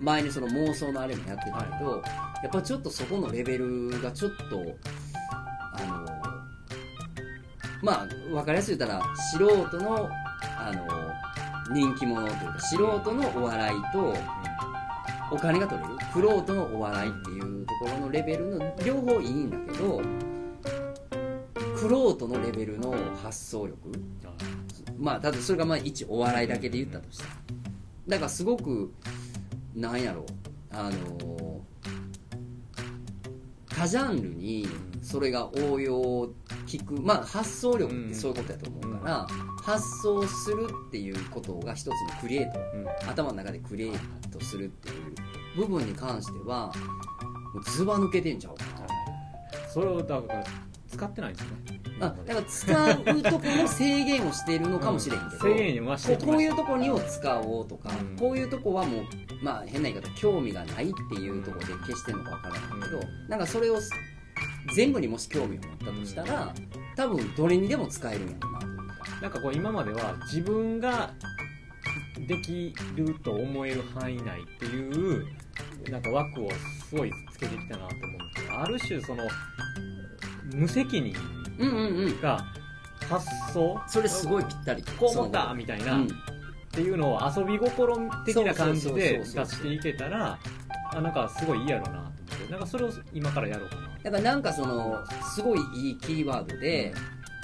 [0.00, 2.02] 前にその妄想のあれもやってたけど、
[2.42, 4.64] やっぱちょっとそこのレベルがちょっと
[5.74, 6.06] あの
[7.82, 9.38] まあ分かりやすく言ったら素
[9.68, 10.10] 人の
[10.58, 11.09] あの
[11.72, 14.14] 人気者というか素人のお笑いと
[15.30, 20.02] お金が取れるフロートのお笑いっていうところのレベルの両方いいんだけど
[21.76, 23.78] フロートのレベルの発想力
[24.98, 27.30] まあ、ただそれがまあ一お笑いだけで言ったとしたら
[28.06, 28.92] だからすごく
[29.74, 30.24] なんやろう
[30.72, 31.60] あの
[33.66, 34.68] 多ジャンルに
[35.00, 36.28] それが応用
[36.66, 36.94] 聞く。
[37.00, 39.26] まあ発想力ってそういうことやと思うから、
[39.62, 43.10] 発想するっていうことが一つのクリエイト。
[43.10, 43.92] 頭の中でクリエイ
[44.30, 46.72] トするっていう部分に関しては
[47.54, 48.86] もうずば抜けてんちゃうかな。
[49.68, 50.44] それをだから
[50.88, 51.80] 使ってないんですね。
[52.02, 58.16] あだから使うとこの制限をしているのかもしれんけど、制限に増してこういうとこにを使おうとか、うん。
[58.16, 59.04] こういうとこはもう、
[59.42, 63.78] まあ、変な言い方興味がないっていうところで消してるのかわからないけど、なんかそれを
[64.74, 66.54] 全部にもし興味を持ったとしたら、
[66.96, 68.60] 多分どれにでも使えるんやろうな
[69.22, 71.12] なんかこう今までは自分が
[72.26, 75.26] できると思える範囲内っていう
[75.90, 76.50] なんか枠を
[76.88, 79.24] すごいつけてきたなと思うんですけどある種その
[80.54, 81.14] 無責任
[82.20, 82.44] が
[83.08, 84.82] 発想それすごいぴったり。
[84.98, 86.04] こう思ったみたいな、うん。
[86.04, 86.08] っ
[86.72, 90.38] ていうのを遊び心的な感じで出していけたら
[90.94, 92.12] あなんかすごいいいやろうなと思っ
[92.46, 96.94] てなんかそれを今からやろうかなだからなんかそのすごいいいキーワードで、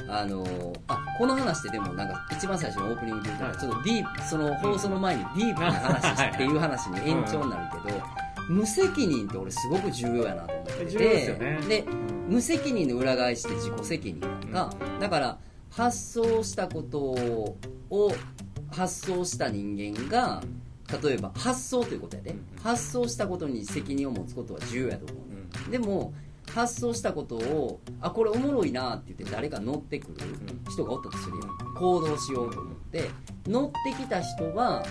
[0.08, 3.56] あのあこの話ってでもなんか一番最初のオープニングで言うと、はい。
[3.58, 8.02] ちょっとディープその放送の前にディープな話っていう話に延長になるけど、
[8.48, 10.98] 無責任って俺すごく重要やなと思ってて。
[10.98, 11.60] ですよね。
[11.68, 11.84] で
[12.28, 14.20] 無責任の裏返しって自己責任
[14.52, 15.38] なんか、だから
[15.70, 18.12] 発想したことを
[18.70, 20.42] 発想した人間が
[21.02, 22.62] 例えば発想ということやで、うん。
[22.62, 25.14] 発想したことに責任を持つことは重要やと思
[25.68, 26.12] う、でも
[26.54, 30.18] 発想したことをあこれおもろいなって言って誰か乗ってくる
[30.70, 31.74] 人がおったとするやん。
[31.74, 33.10] 行動しようと思って。
[33.46, 34.84] 乗ってきた人は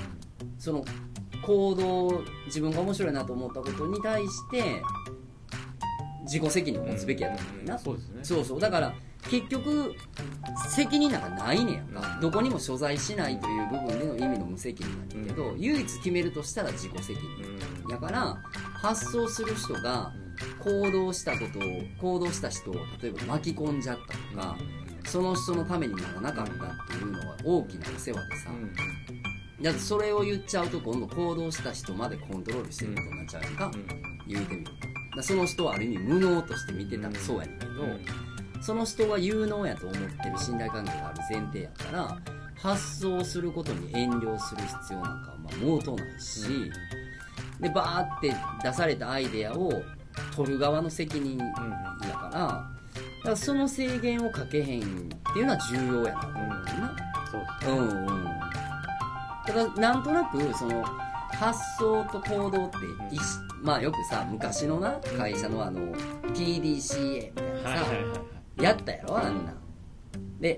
[0.60, 0.86] その
[1.42, 4.82] 行動自分が面白いなと思ったことに対して
[6.24, 8.20] 自己責任を持つべきやと思うねんな、そうですね。
[8.24, 8.60] そうそう。
[8.60, 8.94] だから
[9.30, 9.94] 結局
[10.70, 12.22] 責任なんかないねんやんか、うん。
[12.22, 17.90] どこにも所在しないという部分での意味の無責任なんだけど、唯一決めるとしたら自己責任。
[17.90, 18.38] だから
[18.82, 20.14] 発想する人が
[20.60, 21.62] 行動したことを
[22.00, 24.58] 行動した人を例えば巻き込んじゃったとか、
[25.06, 26.56] その人のためにならなかったっ
[26.88, 28.50] ていうのは大きなお世話でさ、
[29.62, 33.56] だってそれを言っちゃうと今度行動した人までコントロールしてることになっちゃうやん。
[33.56, 33.72] か、
[34.28, 34.72] 言うてみる。
[35.12, 37.72] とだその人はある意味無能として見てたらそうやねんけど、
[38.62, 42.22] その人は有能やと思ってる信頼関係がある前提やったら
[42.56, 46.72] 発想することに遠慮する必要なんかはまあ毛頭ないし、
[47.62, 49.84] でバーって出されたアイデアを
[50.36, 51.62] 取る側の責任だか
[52.02, 54.84] らだからその制限をかけへんっ
[55.34, 56.96] ていうのは重要やなと思うよな。
[57.64, 58.26] そううんうん。
[59.48, 60.84] だからなんとなくその
[61.32, 62.78] 発想と行動って
[63.12, 65.94] 一しまあよくさ昔のな会社のあの
[66.34, 69.52] PDCA みたいなさ、はいはいはいやったやろあんな。
[69.52, 69.58] ん
[70.40, 70.58] で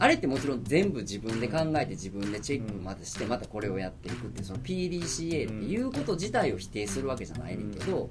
[0.00, 8.08] あれってもちろん全部自分で考えて自分でチェックまたしてまたこれをやっていくってその PDCA っていうこと自体を否定するわけじゃないねんけど、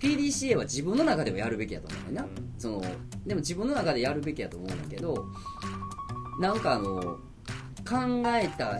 [0.00, 2.28] PDCA は自分の中ではやるべきやと思うな、うん
[2.58, 2.80] その
[3.24, 5.26] でも自分の中でやるべきやと思うんだけど
[6.40, 7.00] なんかあの
[7.88, 8.78] 考えた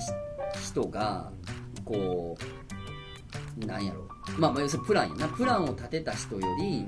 [0.60, 1.30] 人が
[1.84, 4.08] こうなんやろ。
[4.38, 5.28] まあま要するにプランやな。
[5.28, 6.86] プランを立てた人より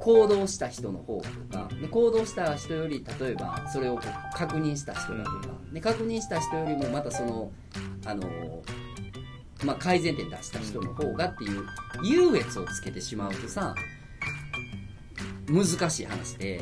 [0.00, 7.52] 行動した人の方とかで行動した人より例えばそれをこう確認した人だとかで確認した人よりもまたその
[8.06, 8.22] あの
[9.64, 11.66] まあ、改善点出した人の方がっていう
[12.02, 13.74] 優越をつけてしまうとさ
[15.50, 16.60] 難しい話で。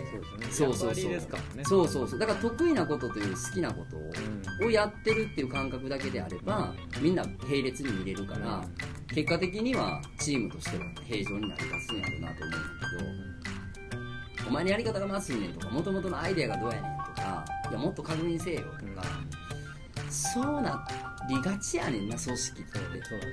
[0.50, 1.64] そうそうそうそう。
[1.64, 2.18] そうそうそう。
[2.18, 3.84] だから得意なことという好きなこ
[4.60, 8.64] とをやってるっていう感覚だけであればみんな並列に見れるから
[9.14, 12.58] 結果的にはチームとしては平常になり立つんやろうなと思うんだ
[12.98, 13.28] けど。
[14.48, 19.02] お前のやり方がまずいねんとかもともとのアイデアがどうやねんとかいやもっと確認せえよとか
[20.08, 20.86] そうな
[21.28, 22.78] りがちやねんな組織って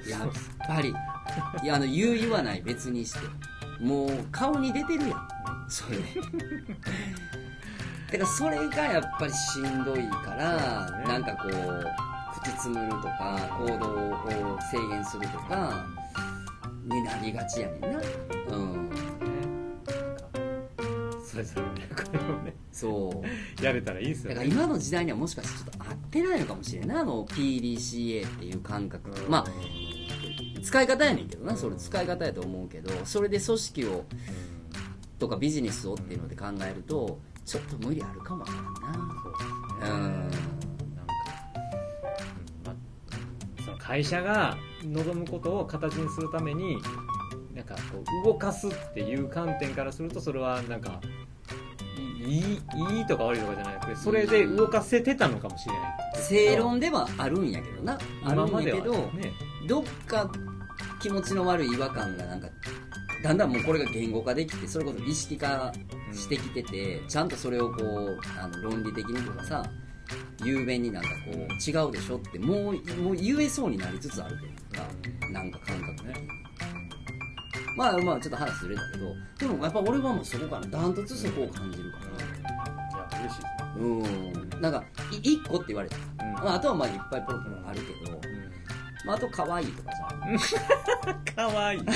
[0.10, 0.22] やっ
[0.68, 0.94] ぱり。
[1.64, 3.20] いやあの言う言わない別にして。
[3.80, 5.28] もう顔に出てるやん。
[5.68, 5.98] それ。
[8.12, 11.08] てかそれがやっぱりしんどいから、ね。
[11.08, 11.86] なんかこう
[12.42, 15.86] 口つむるとか行動を制限するとか
[16.86, 18.00] になりがちやねんな
[21.36, 21.90] それぞれね。
[21.90, 22.56] これをね。
[22.72, 23.24] そ
[23.60, 23.64] う。
[23.64, 24.36] やれたらいいですよね。
[24.36, 26.96] だから今の時代にはもしかしてちょっと合ってないのかもしれんな。
[26.96, 29.46] いあの PDCA っていう感覚まあ
[30.64, 31.58] 使い方やねんけどな。
[31.58, 32.92] それ使い方やと思うけど。
[33.06, 34.06] それで組織を
[35.20, 39.00] とかビジネスをっていうので考えるとちょっと無理あるかもわからん
[39.82, 39.88] な。
[39.88, 40.32] なんか、うん。
[42.66, 46.78] まあ、その会社が望むことを形にするために
[47.56, 51.00] なんかこう動かすっていう観点からするとそれはなんか
[52.02, 56.24] いいいいとか悪いとかじゃなくてそれで動かせてたのかもしれない。
[56.24, 57.98] 正論ではあるんやけどな。
[58.24, 59.32] あるんやけどね
[59.68, 60.32] どっか
[61.02, 62.48] 気持ちの悪い違和感がなんか
[63.24, 65.72] だんだんもうこれが言語化できてそれこそ意識化
[66.14, 69.64] してきてて、ちゃんとそれをこうあの論理的にとかさ
[70.44, 74.88] 雄弁になんかこう違うでしょってもうもう言えそうになりつつあるというか
[75.32, 76.14] なんか感覚ね
[77.76, 82.02] まあまあちょっと話ずれたけどでもやっぱ俺はもうそこかなダントツそこを感じるかい
[82.98, 83.56] や嬉しいです。
[83.56, 84.62] ねらうん。
[84.62, 86.34] なんかい一個って言われた、うん。
[86.34, 88.20] まあ、あとはまあいっぱいポロポロあるけど、
[89.06, 90.08] まあ、あと可愛いとかさ。
[91.36, 91.78] かわい。
[91.78, 91.82] い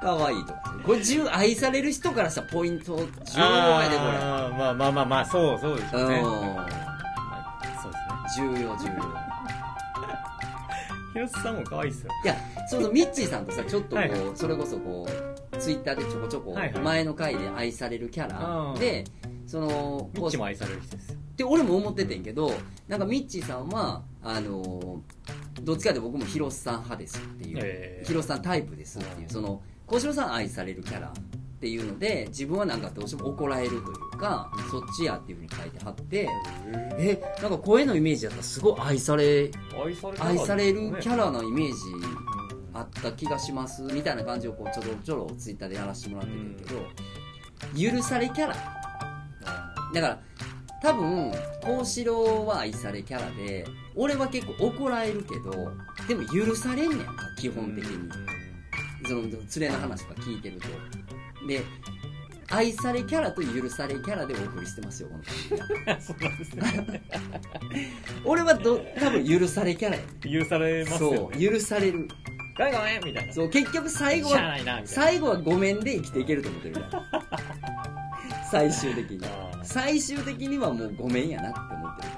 [0.00, 0.60] 可愛いとか。
[0.64, 3.00] さこれ10愛される人からしたらポイント重
[3.40, 4.10] 要やでこれ。
[4.12, 6.56] まあまあまあまあそうそうでしょうね、うん。
[6.56, 6.68] まあ、
[7.82, 7.98] そうで
[8.36, 8.54] すね。
[8.54, 9.35] 重要重要
[11.16, 12.10] 広瀬さんも可愛いっすよ。
[12.24, 12.36] いや
[12.68, 18.72] そうそうミッチーさんとさちょっとこう、はいそれこそこうツイッターでちょこちょこはいはい前の回で愛されるキャラ。
[18.72, 18.78] うん。
[18.78, 19.04] で
[19.46, 21.14] そのミッチも愛される人ですよ。
[21.14, 22.52] って俺も思っててんけど
[22.86, 25.02] なんかミッチーさんはあの
[25.62, 28.06] どっちかというと僕も広瀬さん派ですっていう、えー。
[28.06, 29.30] 広瀬さんタイプですっていう。
[29.30, 31.12] その小城さん愛されるキャラ
[31.56, 36.28] っていうので自分はなんかどうしても怒られるというかそっちやっていうふうに書いてはって
[36.98, 39.50] えなんか声のイメージだったらすごい愛され
[40.20, 41.72] 愛されるキャララのイメージ
[42.74, 46.56] あった気がしますみたいな感じをこうちょろちょろツイッターでやらせてもらってる
[47.72, 48.54] けど、許されキャラ。
[49.94, 50.20] だから
[50.82, 51.32] 多分
[51.62, 55.72] 幸四郎は愛されキャラで俺は結構怒られるけど
[56.06, 58.10] でも許されんねんか基本的に。
[59.06, 60.68] その連れの話とか聞いてると
[61.46, 61.62] で
[62.50, 65.24] 愛されキャラと許されキャラでお送りしてますよこの
[66.00, 67.02] そうなんですね。
[68.24, 70.02] 俺はど多分許されキャラや。
[70.40, 71.46] 許されますそよね。
[71.46, 72.08] う許される。
[72.56, 73.32] ごめんごめんみたいな。
[73.32, 77.02] そう結局最後は最後はごめんで生きていけると思ってるから。
[78.50, 79.20] 最終的に。
[79.64, 82.08] 最終的にはもうごめんやなって思ってる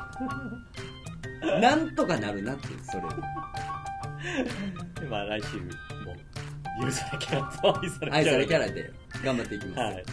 [1.41, 1.61] から。
[1.61, 3.03] なんとかなるなってそれ
[5.01, 5.57] でまあ来週。
[5.57, 5.88] も
[6.81, 8.93] 許されキャラと愛され愛されキャララで
[9.25, 10.05] 頑張っていきます、はい。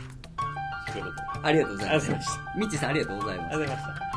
[1.43, 2.13] ありがとうございました。
[2.57, 3.55] ミッチーさんありがとうございます。
[3.55, 4.14] ありがとうございました